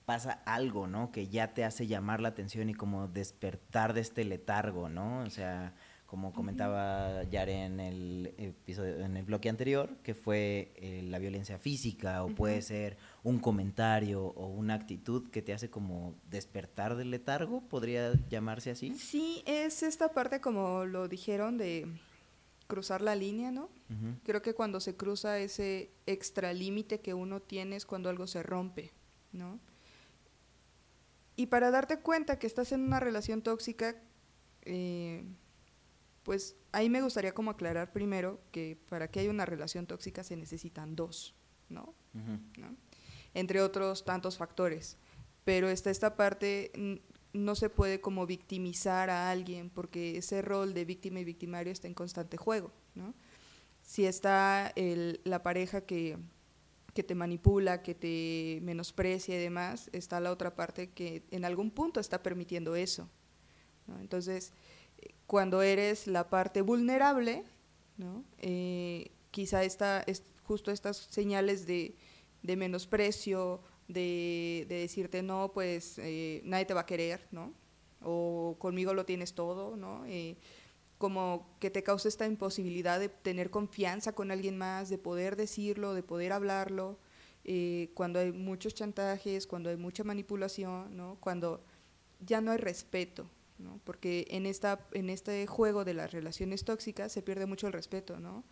[0.05, 1.11] pasa algo, ¿no?
[1.11, 5.19] Que ya te hace llamar la atención y como despertar de este letargo, ¿no?
[5.23, 5.73] O sea,
[6.13, 11.57] como comentaba Yare en el episodio, en el bloque anterior, que fue eh, la violencia
[11.57, 17.09] física, o puede ser un comentario o una actitud que te hace como despertar del
[17.09, 18.95] letargo, podría llamarse así.
[18.95, 21.87] Sí, es esta parte como lo dijeron de
[22.67, 23.71] cruzar la línea, ¿no?
[24.23, 28.91] Creo que cuando se cruza ese extralímite que uno tiene es cuando algo se rompe,
[29.31, 29.59] ¿no?
[31.35, 33.95] Y para darte cuenta que estás en una relación tóxica,
[34.61, 35.25] eh,
[36.23, 40.35] pues ahí me gustaría como aclarar primero que para que haya una relación tóxica se
[40.37, 41.35] necesitan dos,
[41.69, 41.93] ¿no?
[43.33, 44.97] Entre otros tantos factores.
[45.43, 46.71] Pero está esta parte,
[47.33, 51.87] no se puede como victimizar a alguien porque ese rol de víctima y victimario está
[51.87, 53.13] en constante juego, ¿no?
[53.81, 56.17] Si está el, la pareja que,
[56.93, 61.69] que te manipula, que te menosprecia y demás, está la otra parte que en algún
[61.69, 63.09] punto está permitiendo eso.
[63.87, 63.99] ¿no?
[63.99, 64.53] Entonces,
[65.27, 67.43] cuando eres la parte vulnerable,
[67.97, 68.23] ¿no?
[68.39, 71.95] Eh, quizá esta, es justo estas señales de,
[72.41, 77.53] de menosprecio, de, de, decirte, no, pues eh, nadie te va a querer, ¿no?
[78.01, 80.05] O conmigo lo tienes todo, ¿no?
[80.05, 80.37] Eh,
[80.97, 85.93] como que te causa esta imposibilidad de tener confianza con alguien más, de poder decirlo,
[85.93, 86.97] de poder hablarlo,
[87.93, 91.17] cuando hay muchos chantajes, cuando hay mucha manipulación, ¿no?
[91.19, 91.61] Cuando
[92.21, 93.29] ya no hay respeto,
[93.83, 98.19] porque en, esta, en este juego de las relaciones tóxicas se pierde mucho el respeto,
[98.19, 98.43] ¿no?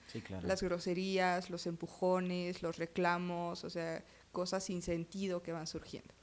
[0.43, 6.13] Las groserías, los empujones, los reclamos, o sea, cosas sin sentido que van surgiendo.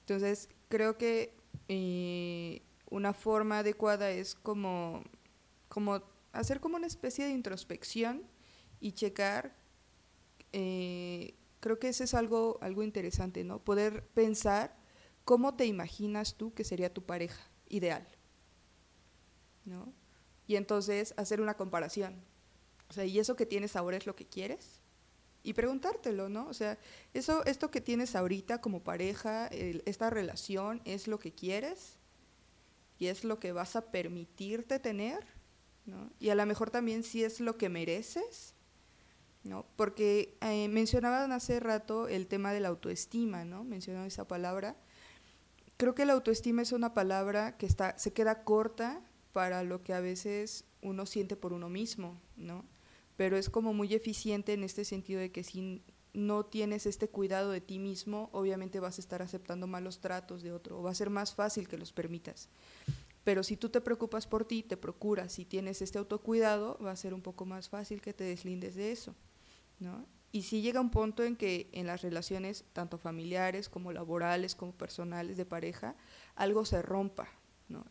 [0.00, 1.34] Entonces, creo que
[1.68, 5.02] eh, una forma adecuada es como,
[5.68, 8.22] como hacer como una especie de introspección
[8.80, 9.54] y checar,
[10.52, 13.58] eh, creo que eso es algo, algo interesante, ¿no?
[13.62, 14.76] Poder pensar
[15.24, 18.08] cómo te imaginas tú que sería tu pareja ideal.
[20.46, 22.16] Y entonces hacer una comparación.
[22.88, 24.80] O sea, ¿y eso que tienes ahora es lo que quieres?
[25.42, 26.48] Y preguntártelo, ¿no?
[26.48, 26.78] O sea,
[27.14, 31.98] eso, esto que tienes ahorita como pareja, esta relación, ¿es lo que quieres?
[32.98, 35.24] y es lo que vas a permitirte tener,
[35.86, 36.10] ¿no?
[36.18, 38.54] Y a lo mejor también si es lo que mereces,
[39.44, 39.66] ¿no?
[39.76, 43.62] Porque eh, mencionaban hace rato el tema de la autoestima, ¿no?
[43.64, 44.76] Mencionaron esa palabra.
[45.76, 49.00] Creo que la autoestima es una palabra que está, se queda corta
[49.32, 52.64] para lo que a veces uno siente por uno mismo, ¿no?
[53.16, 55.82] Pero es como muy eficiente en este sentido de que si
[56.14, 60.52] no tienes este cuidado de ti mismo, obviamente vas a estar aceptando malos tratos de
[60.52, 62.48] otro, o va a ser más fácil que los permitas.
[63.24, 66.96] Pero si tú te preocupas por ti, te procuras, si tienes este autocuidado, va a
[66.96, 69.14] ser un poco más fácil que te deslindes de eso,
[69.80, 70.06] ¿no?
[70.30, 74.72] Y si llega un punto en que en las relaciones, tanto familiares como laborales, como
[74.72, 75.96] personales, de pareja,
[76.36, 77.28] algo se rompa,
[77.68, 77.84] ¿no?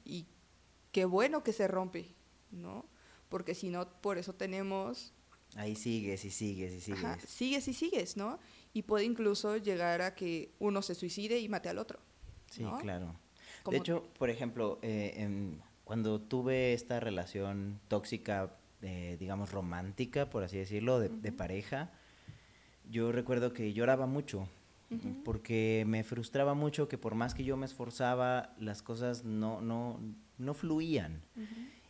[0.92, 2.16] Qué bueno que se rompe,
[2.52, 2.86] ¿no?
[3.30, 5.14] Porque si no, por eso tenemos
[5.56, 7.04] Ahí sigues y sigues y sigues.
[7.04, 8.40] Ajá, sigues y sigues, ¿no?
[8.74, 12.00] Y puede incluso llegar a que uno se suicide y mate al otro.
[12.52, 12.78] Sí, ¿no?
[12.78, 13.16] claro.
[13.70, 20.44] De hecho, por ejemplo, eh, em, cuando tuve esta relación tóxica, eh, digamos romántica, por
[20.44, 21.92] así decirlo, de, pareja,
[22.90, 24.48] yo recuerdo que lloraba mucho,
[25.26, 30.00] porque me frustraba mucho que por más que yo me esforzaba, las cosas no, no,
[30.38, 31.22] no fluían.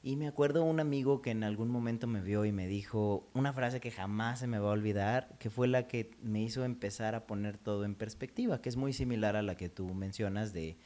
[0.04, 3.52] Y me acuerdo un amigo que en algún momento me vio y me dijo una
[3.52, 7.16] frase que jamás se me va a olvidar, que fue la que me hizo empezar
[7.16, 10.78] a poner todo en perspectiva, que es muy similar a la que tú mencionas de,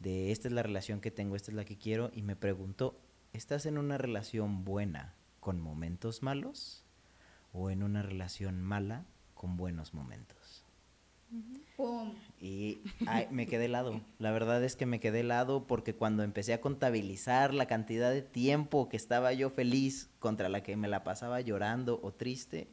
[0.00, 3.00] de esta es la relación que tengo, esta es la que quiero, y me preguntó,
[3.32, 6.84] ¿estás en una relación buena con momentos malos
[7.52, 10.43] o en una relación mala con buenos momentos?
[11.76, 12.14] Pum.
[12.40, 14.00] Y ay, me quedé helado.
[14.18, 18.22] La verdad es que me quedé helado porque cuando empecé a contabilizar la cantidad de
[18.22, 22.68] tiempo que estaba yo feliz contra la que me la pasaba llorando o triste,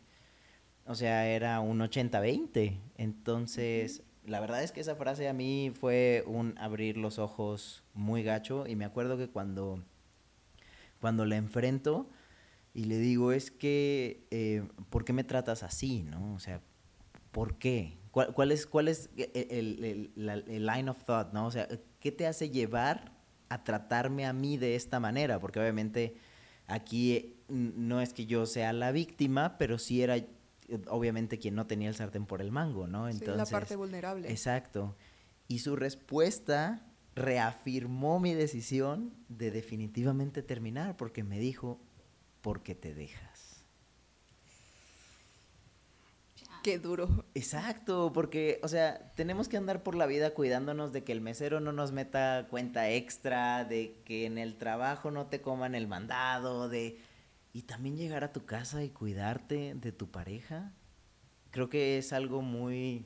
[0.86, 2.78] o sea, era un 80-20.
[2.97, 8.24] Entonces, la verdad es que esa frase a mí fue un abrir los ojos muy
[8.24, 9.84] gacho y me acuerdo que cuando,
[11.00, 12.10] cuando la enfrento
[12.74, 16.04] y le digo, es que, eh, ¿por qué me tratas así?
[16.04, 16.34] ¿no?
[16.36, 16.62] O sea,
[17.32, 17.98] ¿por qué?
[18.12, 21.32] ¿Cuál, cuál es, cuál es el, el- la- el line of thought?
[21.34, 21.46] ¿no?
[21.48, 21.67] O sea,
[22.00, 23.13] ¿qué te hace llevar
[23.50, 25.39] a tratarme a mí de esta manera?
[25.39, 26.15] Porque obviamente
[26.67, 30.15] aquí eh, no es que yo sea la víctima, pero sí era
[30.88, 33.08] obviamente quien no tenía el sartén por el mango, ¿no?
[33.08, 34.30] Sí, Entonces, la parte vulnerable.
[34.32, 34.96] Exacto.
[35.50, 41.82] Y su respuesta reafirmó mi decisión de definitivamente terminar, porque me dijo,
[42.41, 43.50] porque te dejas.
[46.63, 47.26] Qué duro.
[47.34, 51.60] Exacto, porque, o sea, tenemos que andar por la vida cuidándonos de que el mesero
[51.60, 56.69] no nos meta cuenta extra, de que en el trabajo no te coman el mandado,
[56.69, 57.00] de...
[57.54, 60.71] Y también llegar a tu casa y cuidarte de tu pareja.
[61.50, 63.06] Creo que es algo muy,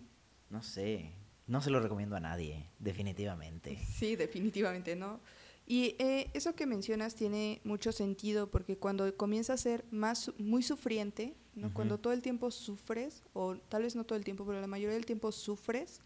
[0.50, 1.14] no sé,
[1.48, 3.80] no se lo recomiendo a nadie, definitivamente.
[3.96, 5.20] Sí, definitivamente, ¿no?
[5.66, 10.62] Y eh, eso que mencionas tiene mucho sentido porque cuando comienza a ser más muy
[10.62, 11.68] sufriente, ¿no?
[11.68, 11.76] Ujú.
[11.76, 14.94] cuando todo el tiempo sufres, o tal vez no todo el tiempo, pero la mayoría
[14.96, 16.02] del tiempo sufres,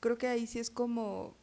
[0.00, 1.34] creo que ahí sí es como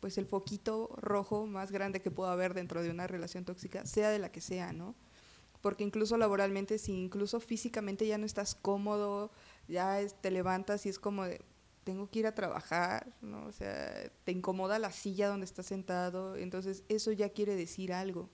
[0.00, 4.10] pues el foquito rojo más grande que pueda haber dentro de una relación tóxica, sea
[4.10, 4.96] de la que sea, ¿no?
[5.60, 9.30] Porque incluso laboralmente, si incluso físicamente ya no estás cómodo,
[9.68, 11.40] ya es- te levantas y es como de,
[11.84, 13.46] tengo que ir a trabajar, ¿no?
[13.46, 18.28] O sea, te incomoda la silla donde estás sentado, entonces eso ya quiere decir algo.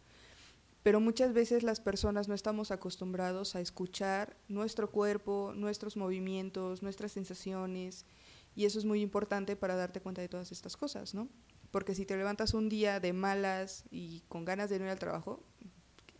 [0.88, 7.12] Pero muchas veces las personas no estamos acostumbrados a escuchar nuestro cuerpo, nuestros movimientos, nuestras
[7.12, 8.06] sensaciones,
[8.56, 11.28] y eso es muy importante para darte cuenta de todas estas cosas, ¿no?
[11.72, 14.98] Porque si te levantas un día de malas y con ganas de no ir al
[14.98, 15.44] trabajo,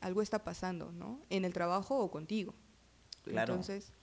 [0.02, 1.18] algo está pasando, ¿no?
[1.31, 2.54] En el trabajo o contigo.
[3.22, 3.54] Claro.
[3.54, 3.94] Entonces,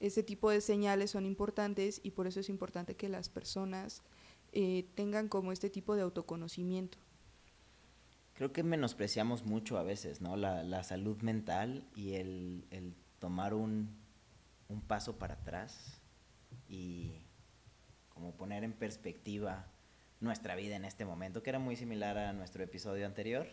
[0.00, 4.02] ese tipo de señales son importantes y por eso es importante que las personas
[4.50, 6.98] eh, tengan como este tipo de autoconocimiento.
[8.34, 10.36] Creo que menospreciamos mucho a veces, ¿no?
[10.36, 13.96] La, la salud mental y el, el tomar un,
[14.68, 16.00] un paso para atrás
[16.68, 17.12] y
[18.08, 19.66] como poner en perspectiva
[20.20, 23.46] nuestra vida en este momento, que era muy similar a nuestro episodio anterior.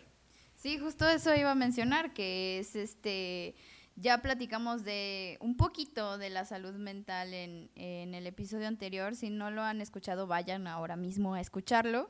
[0.55, 3.55] Sí, justo eso iba a mencionar, que es este,
[3.95, 9.15] ya platicamos de un poquito de la salud mental en, en el episodio anterior.
[9.15, 12.09] Si no lo han escuchado, vayan ahora mismo a escucharlo.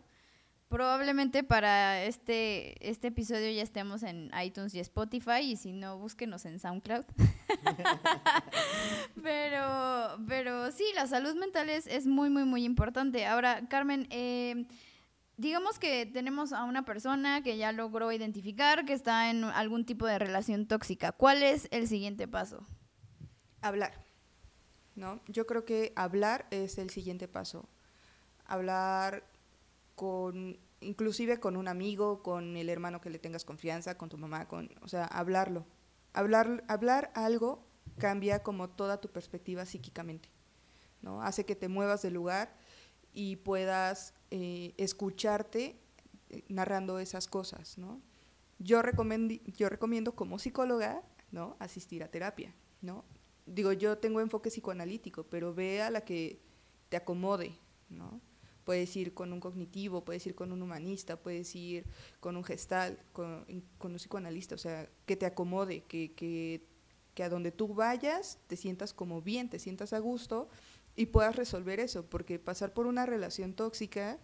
[0.71, 6.45] Probablemente para este, este episodio ya estemos en iTunes y Spotify, y si no, búsquenos
[6.45, 7.03] en SoundCloud.
[9.21, 13.25] pero, pero sí, la salud mental es, es muy, muy, muy importante.
[13.25, 14.65] Ahora, Carmen, eh,
[15.35, 20.05] digamos que tenemos a una persona que ya logró identificar que está en algún tipo
[20.05, 21.11] de relación tóxica.
[21.11, 22.65] ¿Cuál es el siguiente paso?
[23.59, 23.91] Hablar,
[24.95, 25.19] ¿no?
[25.27, 27.67] Yo creo que hablar es el siguiente paso.
[28.45, 29.30] Hablar
[29.95, 34.47] con inclusive con un amigo, con el hermano que le tengas confianza, con tu mamá,
[34.47, 35.65] con, o sea, hablarlo.
[36.13, 37.63] Hablar, hablar algo
[37.97, 40.29] cambia como toda tu perspectiva psíquicamente,
[41.01, 41.21] ¿no?
[41.21, 42.53] Hace que te muevas del lugar
[43.13, 45.79] y puedas eh, escucharte
[46.29, 48.01] eh, narrando esas cosas, ¿no?
[48.59, 48.81] Yo,
[49.45, 51.01] yo recomiendo como psicóloga,
[51.31, 51.55] ¿no?
[51.59, 53.05] Asistir a terapia, ¿no?
[53.45, 56.41] Digo, yo tengo enfoque psicoanalítico, pero ve a la que
[56.89, 57.53] te acomode,
[57.89, 58.19] ¿no?
[58.71, 61.83] Puedes ir con un cognitivo, puedes ir con un humanista, puedes ir
[62.21, 66.65] con un gestal, con, un psicoanalista, o sea, que te acomode, que, que,
[67.13, 70.47] que a donde tú vayas te sientas como bien, te sientas a gusto
[70.95, 74.17] y puedas resolver eso, porque pasar por una relación tóxica,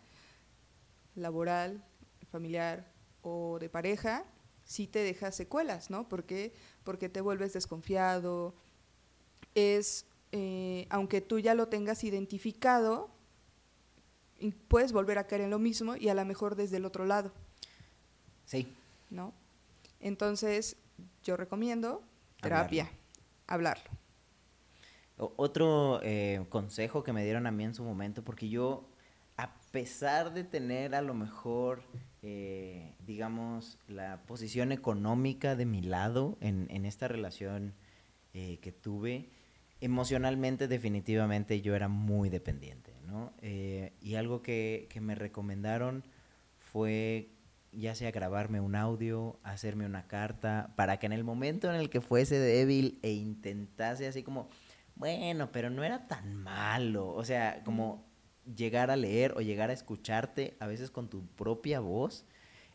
[1.13, 1.83] laboral,
[2.31, 2.89] familiar
[3.23, 4.23] o de pareja,
[4.63, 6.07] sí te deja secuelas, ¿no?
[6.07, 6.53] Porque,
[6.86, 8.55] porque te vuelves desconfiado,
[9.55, 13.16] es, eh, aunque tú ya lo tengas identificado,
[14.67, 17.32] puedes volver a caer en lo mismo y a lo mejor desde el otro lado.
[18.45, 18.67] Sí.
[19.10, 19.34] ¿No?
[20.00, 20.78] Entonces,
[21.23, 22.04] yo recomiendo
[22.41, 22.89] terapia,
[23.47, 23.89] hablarlo.
[25.17, 28.88] Otro eh, consejo que me dieron a mí en su momento, porque yo,
[29.36, 31.82] a pesar de tener a lo mejor,
[32.21, 37.73] eh, digamos, la posición económica de mi lado en, en esta relación
[38.36, 39.30] eh, que tuve,
[39.81, 43.33] emocionalmente definitivamente yo era muy dependiente, ¿no?
[43.41, 46.03] y algo que, que me recomendaron
[46.57, 47.29] fue
[47.71, 51.89] ya sea grabarme un audio, hacerme una carta, para que en el momento en el
[51.89, 54.49] que fuese débil e intentase así como
[54.97, 57.09] bueno, pero no era tan malo.
[57.09, 58.05] O sea, como
[58.55, 62.25] llegar a leer o llegar a escucharte, a veces con tu propia voz,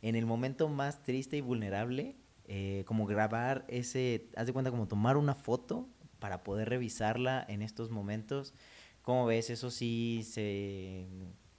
[0.03, 4.89] en el momento más triste y vulnerable, eh, como grabar ese, haz de cuenta como
[4.89, 5.89] tomar una foto
[6.23, 8.55] para poder revisarla en estos momentos.
[9.03, 9.51] ¿Cómo ves?
[9.51, 10.25] Eso sí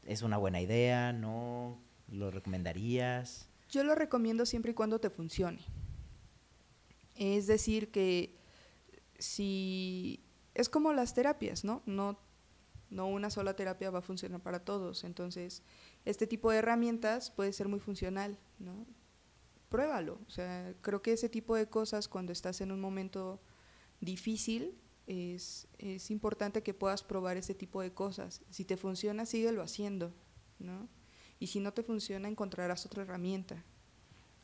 [0.06, 1.82] es una buena idea, ¿no?
[2.08, 3.50] ¿Lo recomendarías?
[3.70, 5.60] Yo lo recomiendo siempre y cuando te funcione.
[7.16, 8.38] Es decir, que
[9.20, 10.24] si
[10.54, 11.82] es como las terapias, ¿no?
[11.86, 12.18] No,
[12.90, 15.04] no una sola terapia va a funcionar para todos.
[15.04, 15.62] Entonces,
[16.06, 18.86] este tipo de herramientas puede ser muy funcional, ¿no?
[19.68, 20.22] Pruébalo.
[20.26, 23.42] O sea, creo que ese tipo de cosas cuando estás en un momento
[24.04, 24.76] difícil
[25.08, 28.42] es, es importante que puedas probar ese tipo de cosas.
[28.50, 30.14] Si te funciona, síguelo haciendo,
[30.60, 30.88] ¿no?
[31.40, 33.64] Y si no te funciona, encontrarás otra herramienta.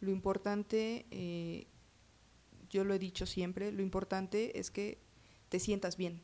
[0.02, 1.68] Lo importante, eh,
[2.70, 5.00] yo lo he dicho siempre, lo importante es que
[5.50, 6.22] te sientas bien.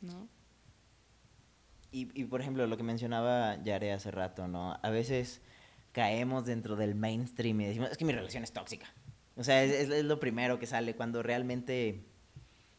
[0.00, 0.28] ¿No?
[1.92, 4.78] Y, y por ejemplo, lo que mencionaba Yare hace rato, ¿no?
[4.82, 5.42] A veces
[5.92, 8.86] caemos dentro del mainstream y decimos, es que mi relación es tóxica.
[9.40, 12.04] O sea, es, es, lo primero que sale cuando realmente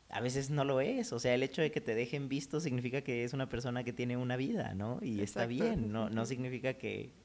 [0.10, 1.12] a veces no lo es.
[1.12, 3.93] O sea, el hecho de que te dejen visto significa que es una persona que
[3.93, 5.00] tiene una vida, ¿no?
[5.02, 7.15] Y está bien, no, no significa que...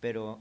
[0.00, 0.38] Pero...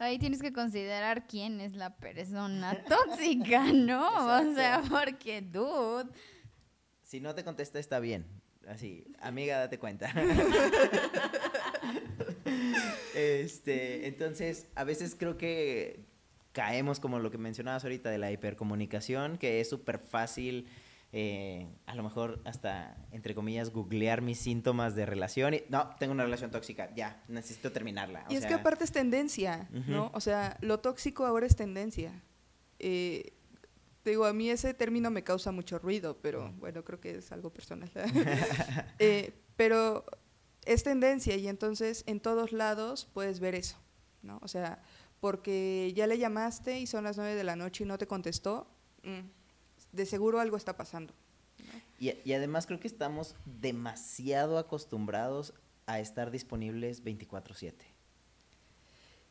[0.00, 4.08] Ahí tienes que considerar quién es la persona tóxica, ¿no?
[4.40, 6.10] O sea, porque, dude.
[7.04, 8.26] Si no te contesta, está bien.
[8.66, 10.12] Así, amiga, date cuenta.
[13.14, 16.13] este, entonces, a veces creo que
[16.54, 20.66] caemos como lo que mencionabas ahorita de la hipercomunicación, que es súper fácil
[21.16, 26.12] eh, a lo mejor hasta, entre comillas, googlear mis síntomas de relación y, no, tengo
[26.12, 28.24] una relación tóxica, ya, necesito terminarla.
[28.28, 30.10] O y es que aparte es tendencia, ¿no?
[30.12, 32.20] O sea, lo tóxico ahora es tendencia.
[32.80, 33.32] Eh,
[34.04, 37.52] digo, a mí ese término me causa mucho ruido, pero bueno, creo que es algo
[37.52, 37.92] personal.
[38.98, 40.04] eh, pero
[40.64, 43.76] es tendencia y entonces en todos lados puedes ver eso,
[44.22, 44.40] ¿no?
[44.42, 44.82] O sea,
[45.20, 48.66] porque ya le llamaste y son las nueve de la noche y no te contestó.
[49.02, 49.20] Mm
[49.94, 51.14] de seguro algo está pasando.
[51.98, 55.54] Y, y, además creo que estamos demasiado acostumbrados
[55.86, 57.74] a estar disponibles 24/7.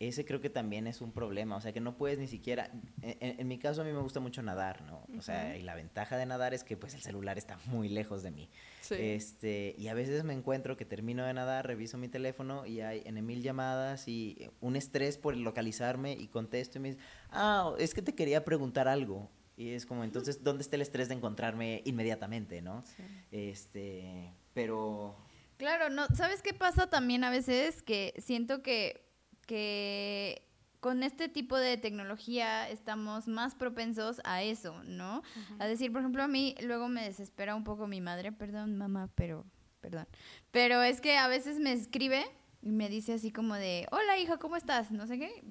[0.07, 3.39] Ese creo que también es un problema, o sea que no puedes ni siquiera, en,
[3.39, 5.05] en mi caso a mí me gusta mucho nadar, ¿no?
[5.17, 8.23] O sea, y la ventaja de nadar es que pues el celular está muy lejos
[8.23, 8.49] de mí.
[8.81, 8.95] Sí.
[8.97, 13.01] Este, y a veces me encuentro que termino de nadar, reviso mi teléfono y hay
[13.05, 17.93] en mil llamadas y un estrés por localizarme y contesto y me dice, ah, es
[17.93, 19.29] que te quería preguntar algo.
[19.55, 22.83] Y es como, entonces, ¿dónde está el estrés de encontrarme inmediatamente, no?
[22.97, 23.03] Sí.
[23.31, 25.15] Este, pero...
[25.57, 27.83] Claro, no, ¿sabes qué pasa también a veces?
[27.83, 29.02] Que siento que,
[29.45, 30.47] que
[30.79, 35.19] con este tipo de tecnología estamos más propensos a eso, ¿no?
[35.19, 35.63] Uh -huh.
[35.63, 39.09] A decir, por ejemplo, a mí luego me desespera un poco mi madre, perdón, mamá,
[39.15, 39.45] pero,
[39.79, 40.07] perdón.
[40.51, 42.25] Pero es que a veces me escribe
[42.61, 44.91] y me dice así como de, hola hija, ¿cómo estás?
[44.91, 45.43] No sé qué,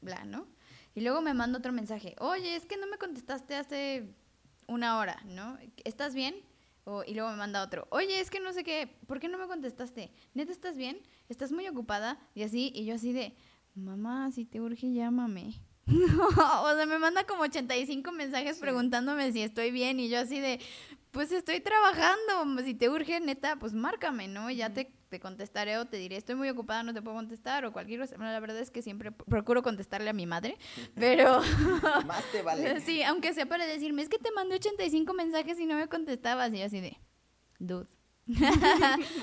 [0.00, 0.48] bla, ¿no?
[0.94, 4.14] Y luego me manda otro mensaje, oye, es que no me contestaste hace
[4.66, 5.58] una hora, ¿no?
[5.84, 6.34] ¿Estás bien?
[6.84, 9.38] O- y luego me manda otro, oye, es que no sé qué, ¿por qué no
[9.38, 10.10] me contestaste?
[10.34, 10.98] ¿Neta estás bien?
[11.28, 12.18] ¿Estás muy ocupada?
[12.34, 13.34] Y así, y yo así de,
[13.74, 15.54] mamá, si te urge, llámame.
[15.86, 20.60] o sea, me manda como 85 mensajes preguntándome si estoy bien y yo así de,
[21.10, 24.50] pues estoy trabajando, si te urge, neta, pues márcame, ¿no?
[24.50, 27.66] Y ya te, te contestaré o te diré, estoy muy ocupada, no te puedo contestar
[27.66, 28.16] o cualquier cosa.
[28.16, 30.56] Bueno, la verdad es que siempre procuro contestarle a mi madre,
[30.94, 31.42] pero...
[32.06, 32.80] Más te vale.
[32.80, 36.50] Sí, aunque sea para decirme, es que te mandé 85 mensajes y no me contestabas.
[36.54, 36.96] Y yo así de,
[37.58, 37.86] dude.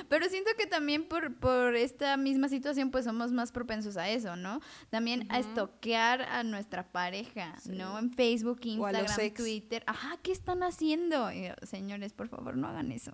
[0.10, 4.36] Pero siento que también por, por esta misma situación, pues somos más propensos a eso,
[4.36, 4.60] ¿no?
[4.92, 7.98] También a estoquear a nuestra pareja, ¿no?
[7.98, 9.34] En Facebook, Instagram.
[9.34, 9.84] Twitter.
[9.88, 11.32] Ajá, ¿qué están haciendo?
[11.32, 13.12] Y yo, Señores, por favor, no hagan eso.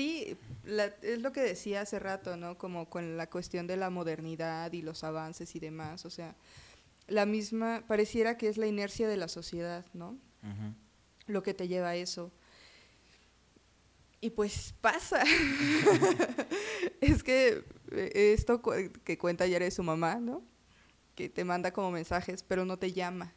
[0.00, 0.34] Sí,
[0.64, 2.56] la- es lo que decía hace rato, ¿no?
[2.56, 6.06] Como con la cuestión de la modernidad y los avances y demás.
[6.06, 6.34] O sea,
[7.06, 10.16] la misma, pareciera que es la inercia de la sociedad, ¿no?
[11.26, 12.32] Lo que te lleva a eso.
[14.22, 15.22] Y pues pasa.
[17.02, 20.42] es que eh, esto cu- que cuenta ayer de su mamá, ¿no?
[21.14, 23.34] Que te manda como mensajes, pero no te llama.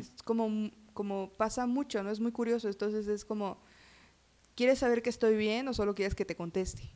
[0.00, 2.10] Es como, como pasa mucho, ¿no?
[2.10, 2.68] Es muy curioso.
[2.68, 3.60] Entonces es como,
[4.58, 6.90] ¿quieres saber que estoy bien o solo quieres que te conteste?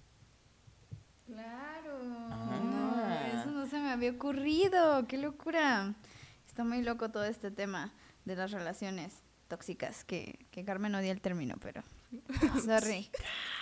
[1.27, 1.97] Claro.
[2.29, 3.31] Ah.
[3.41, 5.07] Eso no se me había ocurrido.
[5.07, 5.95] Qué locura.
[6.45, 7.95] Está muy loco todo este tema
[8.25, 11.85] de las relaciones tóxicas, que, que Carmen odia el término, pero...
[12.65, 13.09] Sorry.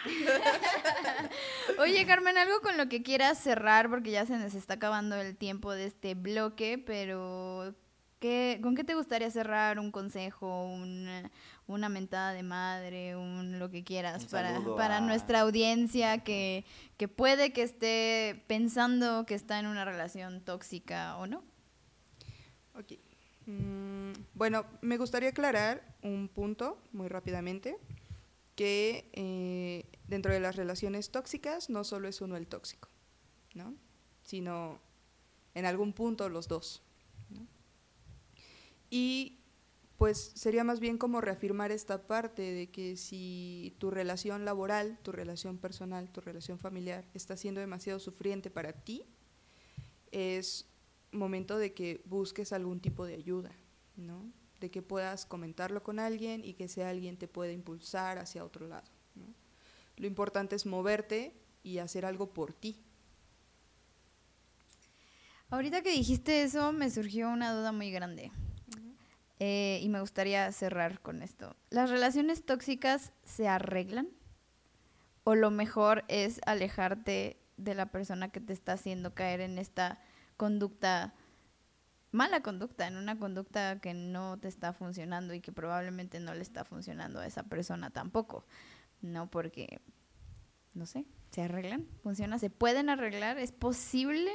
[1.79, 5.37] Oye, Carmen, algo con lo que quieras cerrar, porque ya se nos está acabando el
[5.37, 7.75] tiempo de este bloque, pero
[8.19, 9.79] ¿qué, ¿con qué te gustaría cerrar?
[9.79, 10.65] ¿Un consejo?
[10.65, 11.31] Una,
[11.73, 13.17] una mentada de madre?
[13.17, 16.65] Un lo que quieras para, para a- nuestra audiencia que,
[16.97, 21.43] que puede que esté pensando que está en una relación tóxica o no?
[22.75, 22.93] Ok.
[23.47, 27.77] Mm, bueno, me gustaría aclarar un punto muy rápidamente,
[28.55, 32.89] que eh, dentro de las relaciones tóxicas no solo es uno el tóxico,
[33.55, 33.75] ¿no?
[34.23, 34.79] sino
[35.55, 36.83] en algún punto los dos.
[37.31, 37.47] ¿no?
[38.91, 39.40] Y
[40.01, 45.13] pues sería más bien como reafirmar esta parte de que si tu relación laboral, tu
[45.13, 49.05] relación personal, tu relación familiar está siendo demasiado sufriente para ti,
[50.11, 50.67] es
[51.13, 53.53] momento de que busques algún tipo de ayuda,
[53.95, 54.33] ¿no?
[54.59, 58.69] De que puedas comentarlo con alguien y que ese alguien te pueda impulsar hacia otro
[58.69, 58.89] lado.
[59.99, 62.81] Lo importante es moverte y hacer algo por ti.
[65.51, 68.33] Ahorita que dijiste eso, me surgió una duda muy grande.
[69.43, 71.57] Eh, y me gustaría cerrar con esto.
[71.71, 74.09] ¿Las relaciones tóxicas se arreglan?
[75.25, 79.99] ¿O lo mejor es alejarte de la persona que te está haciendo caer en esta
[80.37, 81.15] conducta,
[82.11, 86.43] mala conducta, en una conducta que no te está funcionando y que probablemente no le
[86.43, 88.45] está funcionando a esa persona tampoco?
[89.01, 89.81] No, porque,
[90.75, 91.87] no sé, ¿se arreglan?
[92.03, 92.39] ¿Funciona?
[92.39, 93.39] ¿Se pueden arreglar?
[93.39, 94.31] ¿Es posible?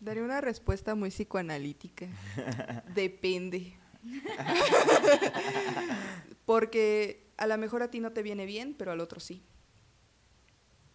[0.00, 2.08] Daré una respuesta muy psicoanalítica.
[2.96, 3.78] Depende.
[6.44, 9.42] Porque a lo mejor a ti no te viene bien, pero al otro sí.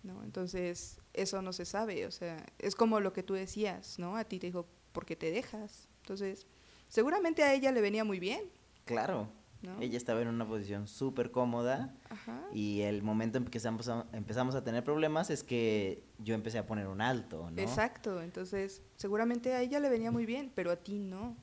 [0.03, 0.24] ¿No?
[0.24, 2.05] Entonces, eso no se sabe.
[2.05, 4.16] O sea, es como lo que tú decías, ¿no?
[4.16, 5.88] A ti te dijo, ¿por qué te dejas?
[6.01, 6.47] Entonces,
[6.88, 8.41] seguramente a ella le venía muy bien.
[8.86, 9.30] Claro.
[9.62, 9.82] ¿No?
[9.82, 12.43] Ella estaba en una posición súper cómoda Ajá.
[12.53, 16.60] y el momento en que empezamos a, empezamos a tener problemas es que yo empecé
[16.60, 17.60] a poner un alto, ¿no?
[17.60, 21.36] Exacto, entonces seguramente a ella le venía muy bien, pero a ti no.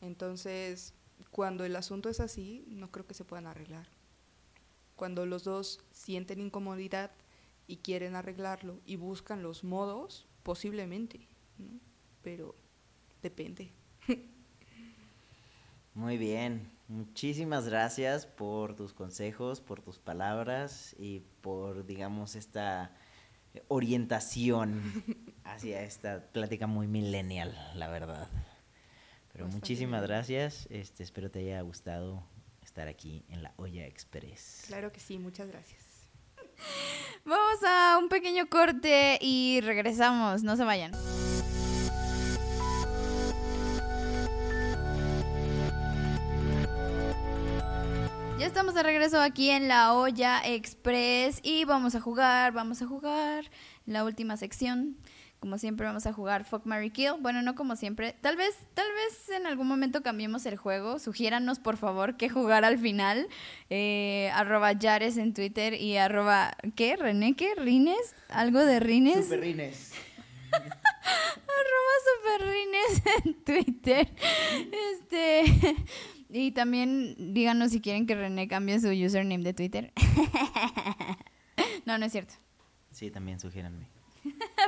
[0.00, 0.94] Entonces,
[1.30, 3.88] cuando el asunto es así, no creo que se puedan arreglar.
[4.96, 7.10] Cuando los dos sienten incomodidad
[7.66, 11.28] y quieren arreglarlo y buscan los modos, posiblemente,
[11.58, 11.80] ¿no?
[12.22, 12.54] pero
[13.22, 13.70] depende.
[15.94, 16.70] Muy bien.
[16.88, 22.92] Muchísimas gracias por tus consejos, por tus palabras y por, digamos, esta
[23.68, 24.82] orientación
[25.44, 28.28] hacia esta plática muy millennial, la verdad.
[29.40, 30.10] Pero Bastante muchísimas bien.
[30.10, 30.68] gracias.
[30.70, 32.22] Este, espero te haya gustado
[32.62, 34.64] estar aquí en la Olla Express.
[34.66, 35.80] Claro que sí, muchas gracias.
[37.24, 40.42] Vamos a un pequeño corte y regresamos.
[40.42, 40.92] No se vayan.
[48.38, 52.86] Ya estamos de regreso aquí en la olla express y vamos a jugar, vamos a
[52.86, 53.44] jugar
[53.86, 54.98] la última sección.
[55.40, 57.14] Como siempre vamos a jugar Fuck, Mary Kill.
[57.18, 58.14] Bueno, no como siempre.
[58.20, 60.98] Tal vez, tal vez en algún momento cambiemos el juego.
[60.98, 63.26] Sugiéranos, por favor, qué jugar al final.
[63.70, 66.96] Eh, arroba Yares en Twitter y arroba, ¿qué?
[66.96, 67.54] ¿René qué?
[67.56, 68.14] ¿Rines?
[68.28, 69.24] ¿Algo de Rines?
[69.24, 69.92] Superrines.
[70.52, 74.08] arroba superrines en Twitter.
[74.92, 75.44] Este,
[76.32, 79.92] Y también díganos si quieren que René cambie su username de Twitter.
[81.86, 82.34] no, no es cierto.
[82.92, 83.88] Sí, también sugiéranme.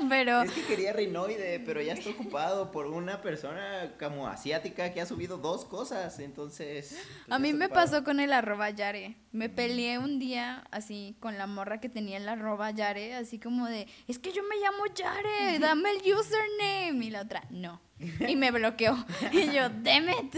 [0.08, 5.00] Pero Es que quería Rinoide, pero ya está ocupado por una persona como asiática que
[5.00, 6.90] ha subido dos cosas, entonces...
[6.90, 7.84] pues, a mí me ocupado.
[7.84, 9.16] pasó con el arroba Yare.
[9.32, 13.66] Me peleé un día así con la morra que tenía el arroba Yare, así como
[13.66, 17.06] de, es que yo me llamo Yare, dame el username.
[17.06, 17.80] Y la otra, no.
[18.28, 18.96] Y me bloqueó.
[19.32, 20.34] Y yo, damn it.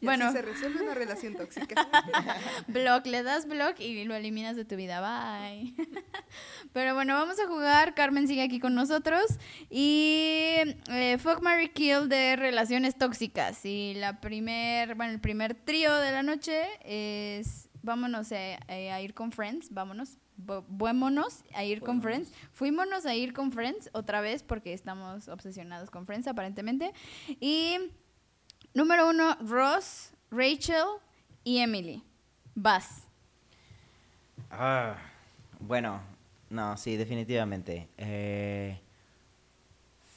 [0.00, 1.88] Y Bueno, así se resuelve una relación tóxica.
[2.68, 5.00] Block, le das block y lo eliminas de tu vida.
[5.00, 5.74] Bye.
[6.72, 7.94] Pero bueno, vamos a jugar.
[7.94, 8.85] Carmen sigue aquí con nosotros.
[9.70, 10.56] Y
[10.90, 13.64] eh, Fuck Mary Kill de relaciones tóxicas.
[13.64, 19.00] Y la primer, bueno, el primer trío de la noche es vámonos eh, eh, a
[19.00, 19.70] ir con Friends.
[19.70, 20.18] Vámonos.
[20.38, 22.02] Bu- Buémonos a ir con.
[22.02, 22.30] Friends.
[22.52, 26.92] Fuímonos a ir con Friends otra vez porque estamos obsesionados con Friends aparentemente.
[27.40, 27.76] Y
[28.74, 30.84] número uno, Ross, Rachel
[31.42, 32.02] y Emily.
[32.54, 33.06] Vas.
[34.50, 34.96] Ah,
[35.58, 36.00] bueno,
[36.50, 37.88] no, sí, definitivamente.
[37.96, 38.78] Eh,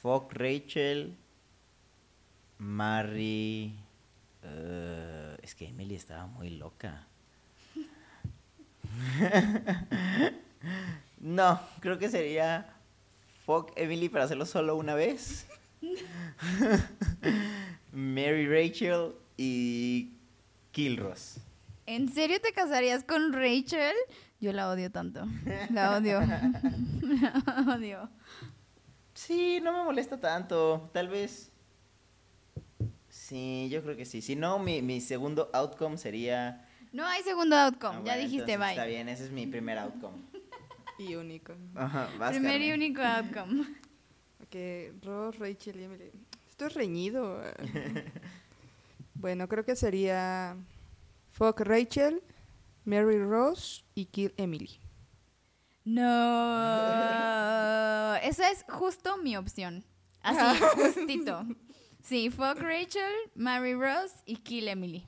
[0.02, 1.16] fuck Rachel,
[2.58, 3.74] Mary...
[4.42, 7.06] eh, es que Emily estaba muy loca.
[11.20, 12.74] no, creo que sería
[13.46, 15.46] fuck Emily para hacerlo solo una vez.
[17.92, 20.12] Mary Rachel y
[20.72, 21.38] Kilros.
[21.86, 23.96] ¿En serio te casarías con Rachel?
[24.40, 25.26] Yo la odio tanto.
[25.70, 26.20] La odio.
[26.22, 28.10] La odio.
[29.12, 30.90] Sí, no me molesta tanto.
[30.94, 31.52] Tal vez.
[33.10, 34.22] Sí, yo creo que sí.
[34.22, 36.66] Si no, mi, mi segundo outcome sería.
[36.92, 37.98] No hay segundo outcome.
[37.98, 38.70] Ah, ya bueno, dijiste bye.
[38.70, 40.22] Está bien, ese es mi primer outcome.
[40.98, 41.54] y único.
[41.74, 43.62] Ajá, vas, Primer y único outcome.
[44.42, 46.10] Ok, Ross, Rachel y Emily.
[46.48, 47.42] Esto es reñido.
[49.14, 50.56] bueno, creo que sería
[51.32, 52.22] Fuck Rachel,
[52.90, 54.80] Mary Ross y Kill Emily.
[55.84, 56.02] No.
[58.24, 59.84] Esa es justo mi opción.
[60.22, 61.46] Así, justito.
[62.02, 65.06] Sí, fuck Rachel, Mary Rose y kill Emily.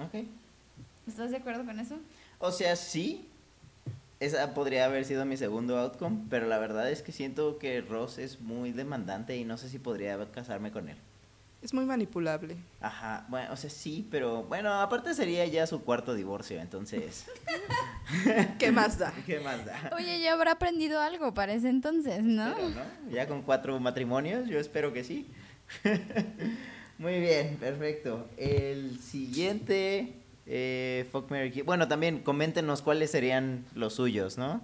[0.00, 0.24] Ok.
[1.06, 2.00] ¿Estás de acuerdo con eso?
[2.40, 3.28] O sea, sí.
[4.18, 8.18] Esa podría haber sido mi segundo outcome, pero la verdad es que siento que Ross
[8.18, 10.96] es muy demandante y no sé si podría casarme con él.
[11.62, 12.56] Es muy manipulable.
[12.80, 17.26] Ajá, bueno, o sea, sí, pero bueno, aparte sería ya su cuarto divorcio, entonces,
[18.58, 19.12] ¿Qué más da?
[19.26, 19.90] ¿qué más da?
[19.96, 22.52] Oye, ya habrá aprendido algo para ese entonces, ¿no?
[22.56, 23.10] Pero, ¿no?
[23.12, 25.30] Ya con cuatro matrimonios, yo espero que sí.
[26.98, 28.28] Muy bien, perfecto.
[28.36, 30.14] El siguiente,
[30.46, 31.62] eh, Fuck, Mary.
[31.62, 34.60] Bueno, también coméntenos cuáles serían los suyos, ¿no?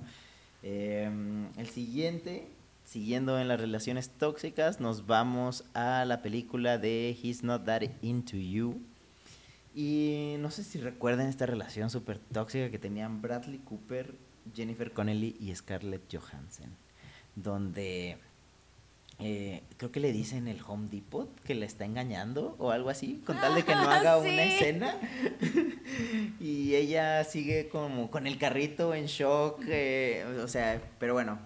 [0.62, 1.08] Eh,
[1.56, 2.48] el siguiente,
[2.92, 8.38] siguiendo en las relaciones tóxicas, nos vamos a la película de He's Not That Into
[8.38, 8.80] You.
[9.74, 14.14] Y no sé si recuerdan esta relación súper tóxica que tenían Bradley Cooper,
[14.54, 16.70] Jennifer Connelly y Scarlett Johansson.
[17.36, 18.16] Donde
[19.18, 23.22] eh, creo que le dicen el Home Depot que le está engañando o algo así,
[23.26, 24.28] con tal de que no haga Sí.
[24.30, 24.96] una escena.
[26.40, 29.60] y ella sigue como con el carrito en shock.
[29.68, 31.38] eh, o sea, pero bueno,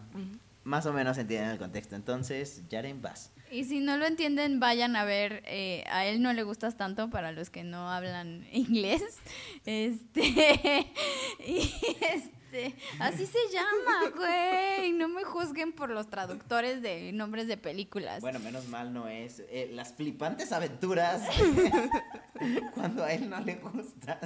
[0.65, 1.97] más o menos entienden el contexto.
[1.97, 3.33] Entonces, Jaren, vas.
[3.51, 5.43] Y si no lo entienden, vayan a ver.
[5.47, 9.03] eh, a él no le gustas tanto para los que no hablan inglés.
[9.67, 10.23] Este.
[11.47, 12.42] y este.
[12.99, 14.93] Así se llama, güey.
[14.93, 18.21] No me juzguen por los traductores de nombres de películas.
[18.21, 19.41] Bueno, menos mal no es.
[19.51, 21.23] eh, las flipantes aventuras.
[22.75, 24.19] cuando a él no le gustas.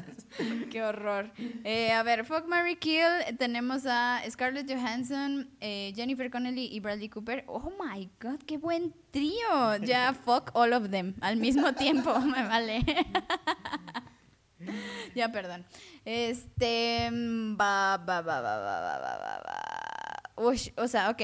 [0.71, 1.31] Qué horror.
[1.65, 3.37] Eh, a ver, Fuck Mary Kill.
[3.39, 7.45] Tenemos a Scarlett Johansson, eh, Jennifer Connelly y Bradley Cooper.
[7.47, 9.77] Oh my god, qué buen trío.
[9.83, 12.19] Ya, fuck all of them al mismo tiempo.
[12.21, 12.85] Me vale.
[15.15, 15.65] ya, perdón.
[16.05, 17.11] Este.
[17.11, 19.87] Mm, va, va, va, va, va, va, va, va.
[20.37, 21.23] Uy, o sea, ok.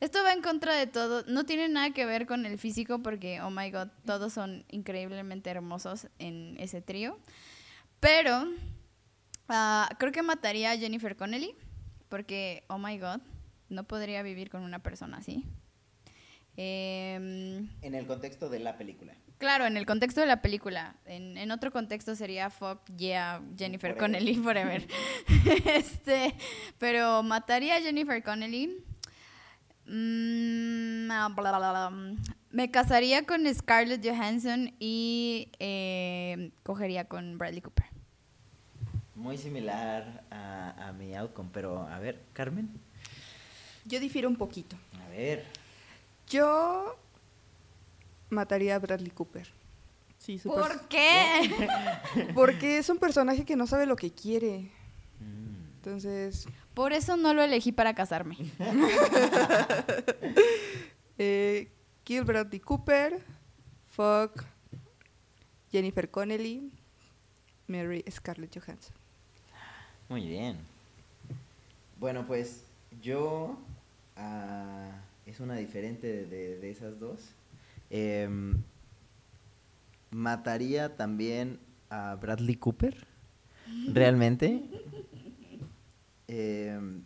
[0.00, 1.24] Esto va en contra de todo.
[1.26, 5.50] No tiene nada que ver con el físico porque, oh my god, todos son increíblemente
[5.50, 7.18] hermosos en ese trío.
[7.98, 8.44] Pero
[9.48, 11.54] uh, creo que mataría a Jennifer Connelly
[12.08, 13.20] porque, oh my god,
[13.68, 15.44] no podría vivir con una persona así.
[16.56, 20.94] Em, en el contexto de la película claro, en el contexto de la película.
[21.04, 23.98] En, en otro contexto sería fuck yeah Jennifer Forever.
[23.98, 24.86] Connelly forever.
[25.66, 26.32] este,
[26.78, 28.84] pero mataría a Jennifer Connelly.
[29.86, 32.16] Mm, ah, bla, bla, bla, bla.
[32.50, 37.86] Me casaría con Scarlett Johansson y eh, cogería con Bradley Cooper.
[39.16, 42.70] Muy similar a, a mi outcome, pero a ver, Carmen.
[43.86, 44.76] Yo difiero un poquito.
[45.04, 45.44] A ver.
[46.28, 46.96] Yo
[48.32, 49.48] mataría a Bradley Cooper.
[50.18, 51.50] Sí, ¿Por qué?
[52.34, 54.70] Porque es un personaje que no sabe lo que quiere.
[55.76, 58.36] Entonces, Por eso no lo elegí para casarme.
[61.18, 61.68] eh,
[62.04, 63.20] Kill Bradley Cooper,
[63.90, 64.44] Fuck,
[65.70, 66.70] Jennifer Connelly,
[67.66, 68.94] Mary Scarlett Johansson.
[70.08, 70.56] Muy bien.
[71.98, 72.62] Bueno, pues
[73.00, 73.56] yo
[74.16, 74.90] ah,
[75.26, 77.20] es una diferente de, de- de esas dos.
[77.94, 78.62] Em,
[80.10, 83.06] mataría también a Bradley Cooper.
[83.92, 84.62] Realmente.
[86.28, 87.02] Em,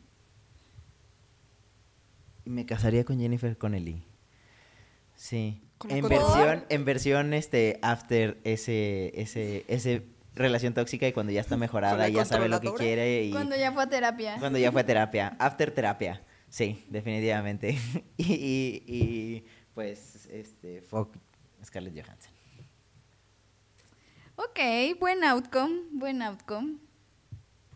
[2.45, 4.03] y me casaría con Jennifer Connelly.
[5.17, 5.61] Sí.
[5.79, 11.41] ¿Cómo En versión, en versión este after ese, ese, ese relación tóxica y cuando ya
[11.41, 14.37] está mejorada y ya sabe lo que quiere y Cuando ya fue a terapia.
[14.39, 17.77] cuando ya fue a terapia, after terapia, sí, definitivamente.
[18.17, 19.45] y, y- y,
[19.77, 21.15] pues, este, fuck
[21.63, 22.33] Scarlett Johansson.
[24.37, 26.79] Ok, buen outcome, buen outcome.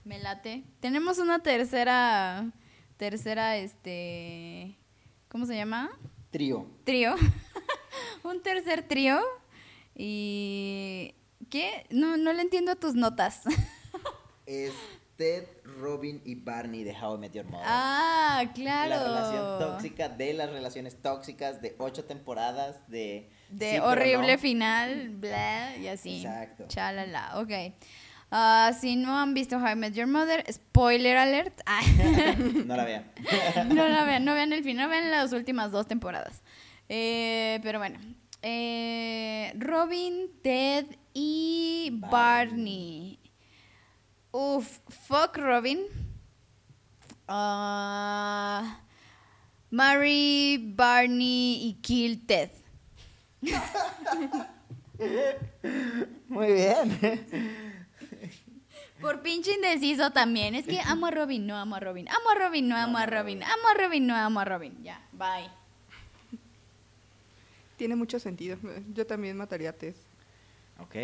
[0.04, 0.64] Me late.
[0.80, 2.50] Tenemos una tercera,
[2.96, 4.78] tercera, este,
[5.28, 5.90] ¿cómo se llama?
[6.30, 6.66] Trío.
[6.84, 7.16] Trío.
[8.24, 9.20] Un tercer trío.
[9.94, 11.14] Y...
[11.50, 11.86] ¿Qué?
[11.90, 13.42] No, no le entiendo a tus notas.
[14.46, 14.72] Es
[15.20, 15.44] Ted,
[15.82, 17.66] Robin y Barney de How I Met Your Mother.
[17.68, 18.88] ah, claro.
[18.88, 23.28] La relación tóxica de las relaciones tóxicas de ocho temporadas de...
[23.50, 24.38] De sí, horrible no.
[24.38, 26.22] final, bla, y así.
[26.22, 26.64] Exacto.
[26.68, 27.50] Chalala, ok.
[28.30, 31.60] Ah, si no han visto How I Met Your Mother, spoiler alert.
[31.66, 31.82] Ah,
[32.64, 33.04] No la vean.
[33.68, 36.42] no la vean, no vean el final, vean las últimas dos temporadas.
[36.88, 38.00] Eh, pero bueno.
[38.40, 43.19] Eh, Robin, Ted y Barney.
[44.32, 45.86] Uf, fuck Robin.
[47.26, 48.80] Ah,
[49.70, 52.50] marry Barney y kill Ted.
[56.28, 56.98] Muy bien.
[59.00, 60.54] Por pinche indeciso también.
[60.54, 62.08] Es que amo a Robin, no amo a Robin.
[62.08, 63.42] Amo a Robin, no amo a Robin.
[63.42, 64.82] Amo a Robin, no amo a Robin.
[64.82, 65.48] Ya, bye.
[67.76, 68.58] Tiene mucho sentido.
[68.92, 69.94] Yo también mataría a Ted.
[70.80, 70.94] ok.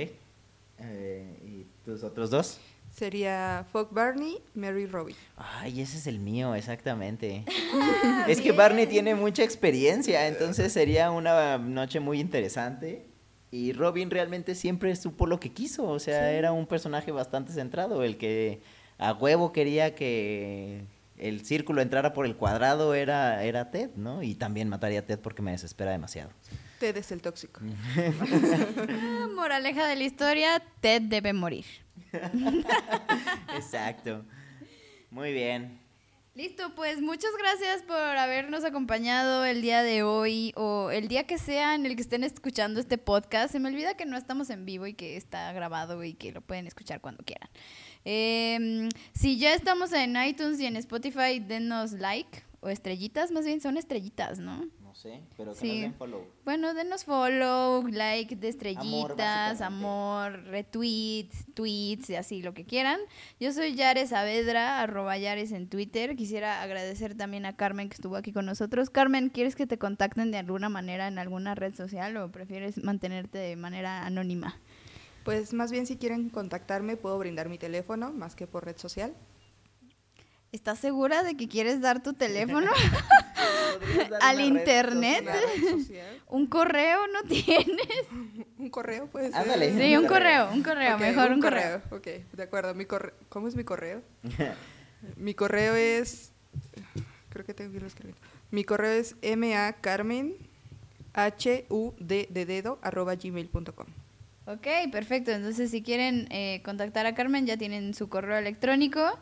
[0.79, 2.59] Eh, ¿Y tus otros dos?
[2.97, 5.14] Sería Fuck Barney, Mary Robin.
[5.36, 7.44] Ay, ese es el mío, exactamente.
[8.26, 13.05] es que Barney tiene mucha experiencia, entonces sería una noche muy interesante.
[13.51, 18.03] Y Robin realmente siempre supo lo que quiso, o sea, era un personaje bastante centrado,
[18.03, 18.62] el que
[18.99, 20.84] a huevo quería que
[21.18, 24.22] el círculo entrara por el cuadrado era, era Ted, ¿no?
[24.22, 26.30] Y también mataría a Ted porque me desespera demasiado.
[26.80, 27.61] Ted es el tóxico.
[28.88, 31.86] Ah, moraleja de la historia, Ted debe morir.
[33.55, 34.24] Exacto.
[35.11, 35.80] Muy bien.
[36.36, 41.38] Listo, pues muchas gracias por habernos acompañado el día de hoy o el día que
[41.38, 43.53] sea en el que estén escuchando este podcast.
[43.53, 46.42] Se me olvida que no estamos en vivo y que está grabado y que lo
[46.42, 47.49] pueden escuchar cuando quieran.
[48.05, 53.62] Eh, si ya estamos en iTunes y en Spotify, denos like o estrellitas, más bien
[53.62, 54.68] son estrellitas, ¿no?
[54.97, 55.66] Sé, pero que Sí.
[55.68, 56.24] nos den follow.
[56.47, 59.64] Bueno, denos follow, like de estrellitas, básicamente.
[59.64, 62.99] amor, retweets, tweets y así lo que quieran.
[63.38, 66.16] Yo soy Yares Saavedra, arroba Yares en Twitter.
[66.16, 68.88] Quisiera agradecer también a Carmen que estuvo aquí con nosotros.
[68.88, 73.36] Carmen, ¿quieres que te contacten de alguna manera en alguna red social o prefieres mantenerte
[73.36, 74.59] de manera anónima?
[75.24, 79.12] Pues más bien si quieren contactarme puedo brindar mi teléfono, más que por red social.
[80.53, 82.70] ¿Estás segura de que quieres dar tu teléfono?
[83.80, 85.28] ¿Podrías dar Al internet.
[85.70, 86.22] Social?
[86.28, 88.07] ¿Un correo no tienes?
[88.59, 89.36] Un correo puede ser.
[89.36, 89.76] Ándale.
[89.76, 91.82] Sí, un correo, un correo, mejor un correo.
[91.90, 92.74] Ok, de acuerdo.
[92.74, 92.86] Mi
[93.28, 94.03] ¿Cómo es mi correo?
[95.16, 96.32] Mi correo es.
[97.28, 98.20] Creo que tengo que irlo escribiendo.
[98.51, 100.36] Mi correo es macarmen
[101.12, 103.86] h u d de dedo arroba gmail.com.
[104.47, 105.32] Ok, perfecto.
[105.32, 109.18] Entonces, si quieren eh, contactar a Carmen, ya tienen su correo electrónico.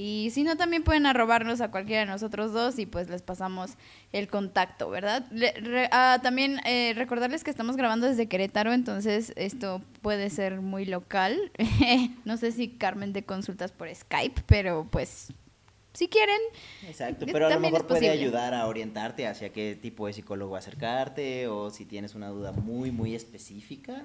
[0.00, 3.72] Y si no, también pueden arrobarnos a cualquiera de nosotros dos y pues les pasamos
[4.12, 5.26] el contacto, ¿verdad?
[5.32, 10.60] Le- re- ah, también eh, recordarles que estamos grabando desde Querétaro, entonces esto puede ser
[10.60, 11.50] muy local.
[12.24, 15.32] no sé si Carmen de consultas por Skype, pero pues
[15.94, 16.38] si quieren.
[16.86, 20.54] Exacto, Eh, pero a lo mejor puede ayudar a orientarte hacia qué tipo de psicólogo
[20.54, 24.04] acercarte o si tienes una duda muy, muy específica,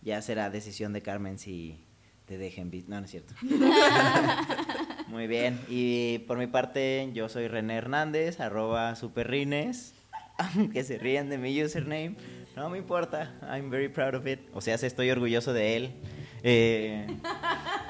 [0.00, 1.80] ya será decisión de Carmen si
[2.26, 3.34] te dejen No, no es cierto.
[5.14, 9.94] muy bien, y por mi parte yo soy René Hernández, arroba superrines,
[10.56, 12.16] aunque se rían de mi username,
[12.56, 15.92] no me importa, I'm very proud of it, o sea, estoy orgulloso de él.
[16.42, 17.06] Eh,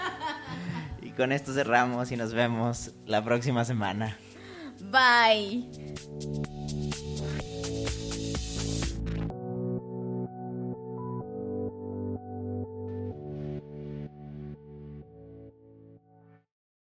[1.03, 4.19] y con esto cerramos y nos vemos la próxima semana.
[4.91, 5.67] Bye.